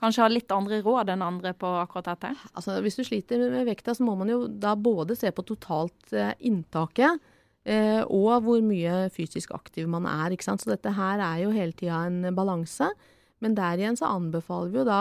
Kanskje 0.00 0.26
ha 0.26 0.28
litt 0.28 0.52
andre 0.52 0.82
råd 0.84 1.08
enn 1.14 1.24
andre 1.24 1.54
på 1.56 1.70
akkurat 1.80 2.10
dette? 2.10 2.34
Altså, 2.52 2.76
hvis 2.84 2.98
du 2.98 3.04
sliter 3.06 3.40
med 3.52 3.64
vekta, 3.68 3.94
så 3.96 4.04
må 4.04 4.16
man 4.20 4.28
jo 4.28 4.42
da 4.46 4.74
både 4.76 5.16
se 5.16 5.30
på 5.32 5.44
totalt 5.48 6.12
eh, 6.12 6.34
inntaket 6.44 7.16
eh, 7.64 8.02
og 8.04 8.44
hvor 8.44 8.60
mye 8.64 9.06
fysisk 9.14 9.54
aktiv 9.56 9.88
man 9.88 10.08
er. 10.10 10.34
ikke 10.34 10.48
sant? 10.50 10.60
Så 10.60 10.74
dette 10.74 10.92
her 10.98 11.22
er 11.24 11.46
jo 11.46 11.54
hele 11.54 11.72
tida 11.72 12.04
en 12.10 12.28
balanse. 12.36 12.90
Men 13.40 13.56
der 13.56 13.80
igjen 13.80 13.96
så 13.96 14.12
anbefaler 14.12 14.72
vi 14.72 14.82
jo 14.82 14.88
da 14.88 15.00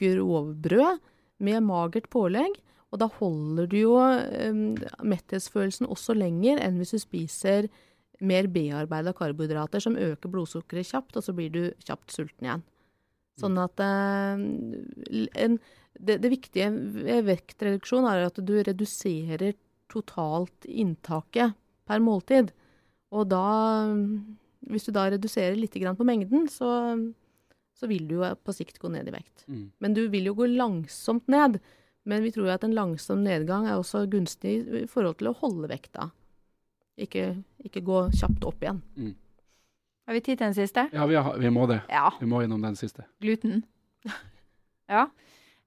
grovbrød 0.00 1.02
med 1.44 1.68
magert 1.68 2.08
pålegg. 2.12 2.56
Og 2.94 3.00
da 3.02 3.10
holder 3.18 3.68
du 3.68 3.80
jo 3.80 3.96
eh, 4.00 4.60
metthetsfølelsen 5.04 5.90
også 5.90 6.16
lenger 6.16 6.64
enn 6.64 6.80
hvis 6.80 6.96
du 6.96 7.02
spiser 7.02 7.68
mer 8.24 8.46
bearbeida 8.48 9.12
karbohydrater 9.16 9.82
som 9.82 9.98
øker 10.00 10.30
blodsukkeret 10.30 10.88
kjapt, 10.88 11.18
og 11.18 11.26
så 11.26 11.34
blir 11.36 11.50
du 11.52 11.64
kjapt 11.84 12.14
sulten 12.14 12.46
igjen. 12.46 12.62
Sånn 13.40 13.58
at 13.58 13.80
eh, 13.82 14.42
en, 15.44 15.58
det, 15.98 16.18
det 16.22 16.30
viktige 16.30 16.70
ved 16.70 17.26
vektreduksjon 17.28 18.06
er 18.10 18.28
at 18.28 18.38
du 18.38 18.54
reduserer 18.60 19.56
totalt 19.90 20.66
inntaket 20.70 21.56
per 21.88 22.02
måltid. 22.02 22.52
Og 23.14 23.28
da, 23.30 23.44
hvis 24.70 24.88
du 24.88 24.94
da 24.94 25.08
reduserer 25.12 25.58
litt 25.58 25.76
grann 25.78 25.98
på 25.98 26.06
mengden, 26.06 26.48
så, 26.50 26.94
så 27.78 27.90
vil 27.90 28.06
du 28.10 28.18
jo 28.18 28.30
på 28.42 28.54
sikt 28.56 28.80
gå 28.82 28.90
ned 28.90 29.10
i 29.10 29.14
vekt. 29.14 29.46
Mm. 29.46 29.66
Men 29.82 29.96
du 29.98 30.06
vil 30.12 30.30
jo 30.30 30.36
gå 30.38 30.50
langsomt 30.54 31.26
ned. 31.30 31.60
Men 32.04 32.24
vi 32.24 32.34
tror 32.34 32.50
jo 32.50 32.54
at 32.54 32.64
en 32.66 32.76
langsom 32.76 33.22
nedgang 33.24 33.66
er 33.66 33.78
også 33.78 34.04
gunstig 34.12 34.58
i 34.82 34.86
forhold 34.90 35.20
til 35.20 35.30
å 35.30 35.38
holde 35.40 35.70
vekta. 35.70 36.10
Ikke, 37.00 37.30
ikke 37.64 37.82
gå 37.84 38.02
kjapt 38.14 38.44
opp 38.46 38.60
igjen. 38.62 38.82
Har 40.04 40.16
vi 40.16 40.20
tid 40.20 40.40
til 40.40 40.50
en 40.50 40.56
siste? 40.56 40.86
Ja, 40.92 41.06
vi, 41.08 41.16
har, 41.16 41.36
vi 41.40 41.50
må 41.52 41.66
det. 41.70 41.80
Ja. 41.88 42.10
Vi 42.20 42.28
må 42.28 42.42
innom 42.44 42.64
den 42.64 42.76
siste. 42.80 43.08
Gluten. 43.24 43.64
Ja. 44.84 45.06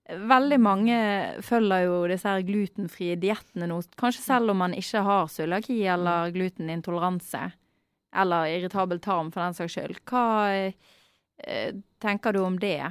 Veldig 0.07 0.59
mange 0.61 0.97
følger 1.41 1.87
jo 1.87 1.95
disse 2.07 2.29
her 2.29 2.43
glutenfrie 2.45 3.15
diettene 3.17 3.65
nå, 3.65 3.79
kanskje 3.97 4.21
selv 4.21 4.53
om 4.53 4.61
man 4.61 4.75
ikke 4.77 5.01
har 5.03 5.25
cøliaki 5.33 5.79
eller 5.89 6.29
glutenintoleranse. 6.35 7.41
Eller 8.21 8.53
irritabel 8.53 9.01
tarm, 9.01 9.33
for 9.33 9.41
den 9.41 9.57
saks 9.57 9.73
skyld. 9.73 9.97
Hva 10.05 10.23
eh, 10.53 11.81
tenker 11.97 12.37
du 12.37 12.43
om 12.45 12.55
det? 12.61 12.85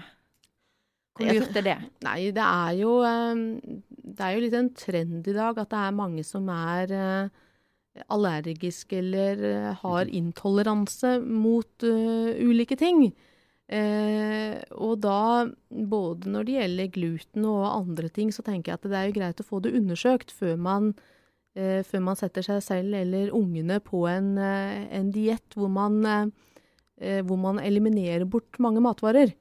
Hvor 1.17 1.31
lurt 1.31 1.57
er 1.63 1.67
det? 1.71 1.79
Nei, 2.09 2.19
det 2.37 2.45
er 2.45 2.77
jo 2.83 2.99
eh, 3.07 3.41
Det 3.87 4.27
er 4.27 4.35
jo 4.35 4.45
litt 4.45 4.59
en 4.59 4.75
trend 4.77 5.31
i 5.31 5.37
dag 5.39 5.63
at 5.63 5.73
det 5.73 5.83
er 5.87 5.99
mange 6.03 6.27
som 6.27 6.51
er 6.53 6.93
eh, 6.93 7.45
allergiske 8.13 8.99
eller 8.99 9.43
eh, 9.51 9.73
har 9.83 10.11
intoleranse 10.13 11.17
mot 11.23 11.87
uh, 11.87 12.31
ulike 12.43 12.77
ting. 12.81 13.09
Eh, 13.67 14.61
og 14.79 15.01
da, 15.03 15.47
både 15.69 16.31
når 16.31 16.47
det 16.47 16.55
gjelder 16.55 16.91
gluten 16.95 17.47
og 17.51 17.65
andre 17.67 18.11
ting, 18.15 18.31
så 18.31 18.45
tenker 18.47 18.73
jeg 18.73 18.79
at 18.79 18.87
det 18.87 18.99
er 18.99 19.09
jo 19.09 19.17
greit 19.17 19.43
å 19.43 19.47
få 19.47 19.59
det 19.65 19.75
undersøkt 19.75 20.31
før 20.31 20.55
man, 20.69 20.93
eh, 21.59 21.83
før 21.87 22.05
man 22.07 22.19
setter 22.19 22.47
seg 22.47 22.63
selv 22.63 22.95
eller 22.95 23.35
ungene 23.35 23.81
på 23.83 24.05
en, 24.11 24.37
eh, 24.39 24.87
en 24.95 25.11
diett 25.11 25.59
hvor, 25.59 25.73
man, 25.73 25.99
eh, 27.01 27.23
hvor 27.27 27.41
man 27.43 27.59
eliminerer 27.59 28.25
bort 28.25 28.61
mange 28.63 28.85
matvarer. 28.85 29.35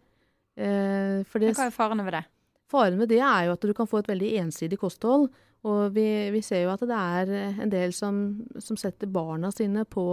Eh, 0.58 1.22
Hva 1.22 1.68
er 1.68 1.76
farene 1.76 2.06
ved 2.08 2.18
det? 2.18 2.26
Faren 2.72 2.98
ved 2.98 3.12
det 3.14 3.22
er 3.22 3.46
jo 3.46 3.54
at 3.54 3.62
du 3.62 3.74
kan 3.78 3.86
få 3.86 4.02
et 4.02 4.10
veldig 4.10 4.40
ensidig 4.42 4.80
kosthold. 4.82 5.30
Og 5.66 5.96
vi, 5.96 6.06
vi 6.30 6.42
ser 6.46 6.66
jo 6.66 6.74
at 6.76 6.84
det 6.86 6.96
er 6.96 7.32
en 7.64 7.72
del 7.72 7.94
som, 7.96 8.22
som 8.62 8.78
setter 8.78 9.10
barna 9.10 9.50
sine 9.54 9.86
på, 9.90 10.06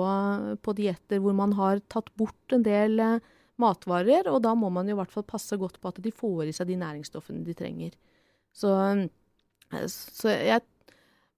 på 0.65 0.75
dietter 0.79 1.21
hvor 1.21 1.37
man 1.37 1.53
har 1.59 1.83
tatt 1.93 2.09
bort 2.17 2.57
en 2.57 2.65
del 2.65 3.03
eh, 3.03 3.19
matvarer, 3.61 4.31
og 4.33 4.41
da 4.47 4.55
må 4.57 4.71
man 4.73 4.89
jo 4.89 4.97
i 4.97 5.01
hvert 5.03 5.13
fall 5.13 5.27
passe 5.29 5.59
godt 5.61 5.77
på 5.81 5.93
at 5.93 6.01
de 6.05 6.15
får 6.15 6.47
i 6.49 6.55
seg 6.57 6.71
de 6.71 6.79
næringsstoffene 6.81 7.45
de 7.45 7.57
trenger. 7.59 7.93
Så, 8.57 8.73
eh, 9.77 9.85
så 9.89 10.33
jeg 10.33 10.65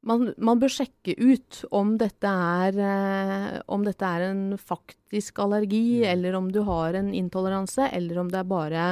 man, 0.05 0.29
man 0.37 0.61
bør 0.61 0.73
sjekke 0.73 1.15
ut 1.17 1.63
om 1.75 1.95
dette 2.01 2.29
er, 2.29 2.77
eh, 2.77 3.59
om 3.73 3.85
dette 3.87 4.05
er 4.05 4.29
en 4.29 4.43
faktisk 4.61 5.41
allergi, 5.43 6.05
eller 6.07 6.37
om 6.39 6.51
du 6.53 6.61
har 6.69 6.99
en 6.99 7.11
intoleranse, 7.17 7.89
eller 7.89 8.21
om 8.21 8.31
det 8.33 8.43
er 8.43 8.51
bare 8.51 8.89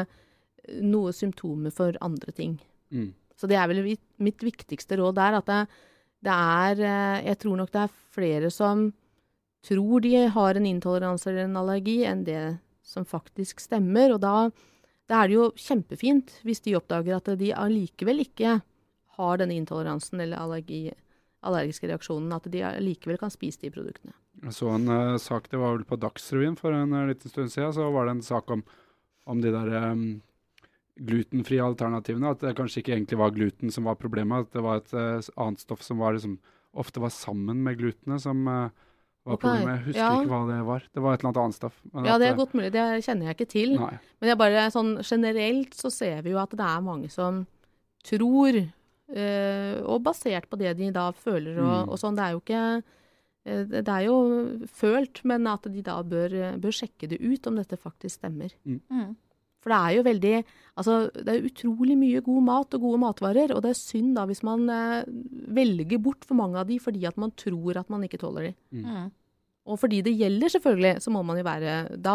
noe 0.80 1.12
symptomer 1.14 1.74
for 1.74 1.96
andre 2.04 2.32
ting. 2.35 2.56
Mm. 2.92 3.12
Så 3.42 3.50
det 3.50 3.59
er 3.59 3.66
vel 3.66 3.83
mitt, 4.22 4.42
viktigste 4.46 5.00
råd 5.00 5.16
der, 5.18 5.40
at 5.40 5.48
det, 5.50 5.62
det 6.22 6.35
er 6.35 6.83
eh, 6.87 7.24
Jeg 7.26 7.40
tror 7.42 7.59
nok 7.59 7.72
det 7.74 7.81
er 7.83 7.96
flere 8.14 8.50
som 8.55 8.92
tror 9.66 10.02
de 10.02 10.14
har 10.35 10.59
en 10.59 10.66
intoleranse 10.66 11.31
eller 11.31 11.48
en 11.48 11.59
allergi, 11.59 12.02
enn 12.07 12.22
det 12.26 12.59
som 12.87 13.07
faktisk 13.07 13.62
stemmer. 13.62 14.14
Og 14.14 14.22
da, 14.22 14.50
da 15.11 15.22
er 15.22 15.31
det 15.31 15.38
jo 15.38 15.50
kjempefint 15.59 16.37
hvis 16.46 16.62
de 16.62 16.76
oppdager 16.78 17.18
at 17.18 17.31
de 17.38 17.52
allikevel 17.55 18.24
ikke 18.24 18.61
har 19.18 19.38
denne 19.38 19.59
intoleransen 19.59 20.22
eller 20.22 20.40
allergi, 20.42 20.85
allergiske 21.46 21.90
reaksjonen, 21.90 22.33
at 22.35 22.46
de 22.50 22.64
allikevel 22.66 23.20
kan 23.20 23.35
spise 23.35 23.62
de 23.62 23.70
produktene. 23.74 24.14
Jeg 24.42 24.57
så 24.57 24.70
en 24.72 24.88
uh, 24.88 25.18
sak, 25.20 25.50
det 25.52 25.61
var 25.61 25.76
vel 25.76 25.87
på 25.87 25.98
Dagsrevyen 26.00 26.57
for 26.59 26.74
en 26.74 26.94
uh, 26.94 27.07
liten 27.11 27.31
stund 27.31 27.52
siden, 27.52 27.74
så 27.76 27.90
var 27.92 28.09
det 28.09 28.16
en 28.16 28.26
sak 28.26 28.50
om, 28.50 28.62
om 29.28 29.42
de 29.42 29.52
der 29.55 29.74
um, 29.92 30.22
glutenfrie 31.00 31.62
alternativene. 31.64 32.33
At 32.35 32.42
det 32.44 32.55
kanskje 32.59 32.83
ikke 32.83 32.94
egentlig 32.96 33.20
var 33.20 33.35
gluten 33.35 33.72
som 33.72 33.88
var 33.88 33.98
problemet, 34.00 34.46
at 34.46 34.57
det 34.57 34.64
var 34.64 34.83
et 34.83 34.94
uh, 34.96 35.33
annet 35.40 35.62
stoff 35.62 35.85
som 35.85 36.02
var 36.02 36.16
liksom, 36.16 36.38
ofte 36.78 37.02
var 37.02 37.14
sammen 37.14 37.62
med 37.64 37.81
glutenet 37.81 38.24
som 38.24 38.44
uh, 38.48 38.68
var 39.24 39.38
okay. 39.38 39.46
problemet. 39.46 39.72
Jeg 39.72 39.87
husker 39.88 40.02
ja. 40.02 40.12
ikke 40.18 40.33
hva 40.35 40.42
det 40.50 40.61
var. 40.68 40.87
Det 40.92 41.05
var 41.05 41.14
et 41.14 41.22
eller 41.22 41.31
annet 41.31 41.42
annet 41.46 41.59
stoff. 41.59 41.81
men 41.92 42.07
Ja, 42.09 42.14
at, 42.14 42.22
det 42.22 42.28
er 42.28 42.38
godt 42.42 42.55
mulig. 42.59 42.70
Det 42.74 42.87
kjenner 43.07 43.31
jeg 43.31 43.38
ikke 43.38 43.50
til. 43.55 43.74
Nei. 43.81 43.96
Men 44.20 44.33
jeg 44.33 44.40
bare, 44.44 44.68
sånn, 44.74 44.94
generelt 45.07 45.76
så 45.78 45.92
ser 45.94 46.22
vi 46.26 46.35
jo 46.35 46.40
at 46.42 46.57
det 46.59 46.68
er 46.68 46.87
mange 46.88 47.12
som 47.12 47.44
tror, 48.07 48.59
uh, 48.59 49.76
og 49.87 50.02
basert 50.05 50.50
på 50.50 50.59
det 50.61 50.74
de 50.81 50.90
da 50.94 51.11
føler 51.14 51.61
og, 51.62 51.72
Mm. 51.72 51.94
og 51.94 52.00
sånn, 52.00 52.18
det 52.18 52.26
er 52.26 52.35
jo 52.37 52.42
ikke 52.42 52.64
det 53.42 53.81
det 53.83 53.90
er 53.90 54.05
jo 54.07 54.18
følt, 54.70 55.18
men 55.26 55.48
at 55.50 55.64
de 55.66 55.81
da 55.83 55.96
bør, 56.07 56.31
bør 56.62 56.74
sjekke 56.76 57.09
det 57.11 57.18
ut 57.18 57.48
om 57.50 57.57
dette 57.59 57.74
faktisk 57.74 58.20
stemmer. 58.20 58.52
Mm. 58.62 59.16
For 59.62 59.72
det 59.72 59.79
er 59.79 59.96
jo 59.98 60.11
veldig 60.11 60.37
Altså, 60.72 61.11
det 61.12 61.29
er 61.29 61.44
utrolig 61.44 61.98
mye 62.01 62.22
god 62.25 62.44
mat 62.46 62.75
og 62.79 62.81
gode 62.81 62.98
matvarer, 63.03 63.51
og 63.53 63.59
det 63.61 63.75
er 63.75 63.77
synd 63.77 64.14
da 64.16 64.22
hvis 64.25 64.40
man 64.40 64.62
eh, 64.72 65.03
velger 65.53 66.01
bort 66.01 66.25
for 66.25 66.38
mange 66.38 66.57
av 66.57 66.70
de 66.70 66.79
fordi 66.81 67.03
at 67.05 67.18
man 67.20 67.35
tror 67.37 67.77
at 67.77 67.90
man 67.92 68.07
ikke 68.07 68.22
tåler 68.22 68.46
de. 68.46 68.53
Mm. 68.81 69.11
Og 69.68 69.77
fordi 69.79 70.01
det 70.07 70.14
gjelder, 70.16 70.48
selvfølgelig, 70.55 70.94
så 71.05 71.12
må 71.12 71.20
man 71.29 71.37
jo 71.38 71.44
være 71.44 71.75
Da, 72.01 72.14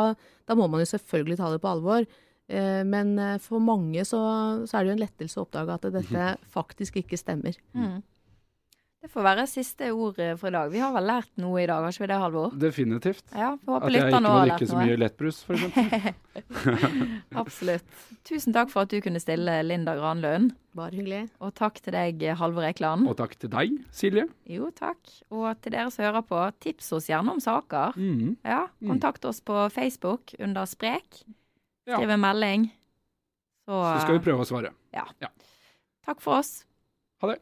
da 0.49 0.57
må 0.57 0.65
man 0.67 0.81
jo 0.81 0.89
selvfølgelig 0.89 1.37
ta 1.37 1.51
det 1.53 1.61
på 1.61 1.69
alvor. 1.69 2.07
Eh, 2.49 2.81
men 2.87 3.13
eh, 3.19 3.37
for 3.43 3.61
mange 3.61 4.03
så, 4.07 4.19
så 4.65 4.77
er 4.77 4.83
det 4.83 4.91
jo 4.91 4.97
en 4.97 5.05
lettelse 5.05 5.39
å 5.39 5.45
oppdage 5.45 5.77
at 5.77 5.87
dette 5.99 6.27
faktisk 6.57 6.97
ikke 7.03 7.19
stemmer. 7.19 7.61
Mm. 7.77 8.01
Det 9.07 9.13
får 9.15 9.23
være 9.23 9.43
siste 9.47 9.87
ord 9.95 10.17
eh, 10.19 10.33
for 10.35 10.49
i 10.49 10.51
dag. 10.51 10.67
Vi 10.73 10.79
har 10.83 10.91
vel 10.91 11.05
lært 11.07 11.29
noe 11.39 11.61
i 11.61 11.67
dag, 11.69 11.79
har 11.85 11.93
ikke 11.93 12.01
vi 12.03 12.07
det, 12.11 12.15
Halvor? 12.19 12.55
Definitivt. 12.59 13.23
Ja, 13.31 13.53
At 13.55 13.85
jeg 13.95 14.01
ikke 14.11 14.19
må 14.25 14.33
drikke 14.41 14.67
så 14.67 14.79
mye 14.81 14.97
lettbrus, 14.99 15.37
f.eks. 15.47 16.65
Absolutt. 17.41 18.01
Tusen 18.27 18.51
takk 18.57 18.67
for 18.73 18.83
at 18.83 18.91
du 18.91 18.97
kunne 19.05 19.21
stille, 19.23 19.55
Linda 19.63 19.93
Granlund. 19.95 20.51
Bare 20.75 20.91
hyggelig. 20.91 21.21
Og 21.39 21.55
takk 21.55 21.79
til 21.85 21.95
deg, 21.95 22.25
Halvor 22.41 22.67
Ekeland. 22.67 23.07
Og 23.07 23.15
takk 23.21 23.37
til 23.39 23.53
deg, 23.55 23.77
Silje. 23.95 24.27
Jo, 24.51 24.67
takk. 24.75 24.99
Og 25.31 25.47
til 25.63 25.77
dere 25.77 25.87
som 25.95 26.03
hører 26.03 26.27
på, 26.27 26.43
tips 26.67 26.91
oss 26.99 27.07
gjerne 27.07 27.37
om 27.37 27.39
saker. 27.47 27.95
Mhm. 27.95 28.35
Ja, 28.43 28.65
Mm. 28.83 28.91
kontakt 28.91 29.23
oss 29.25 29.39
på 29.39 29.55
Facebook 29.71 30.35
under 30.37 30.65
Sprek. 30.67 31.23
Skriv 31.87 32.09
en 32.11 32.19
melding. 32.27 32.67
Så, 33.63 33.71
Så 33.71 34.01
skal 34.03 34.19
vi 34.19 34.25
prøve 34.27 34.43
å 34.43 34.51
svare. 34.51 34.75
Ja. 34.93 35.07
Takk 36.05 36.19
for 36.19 36.39
oss. 36.43 36.65
Ha 37.23 37.31
det. 37.31 37.39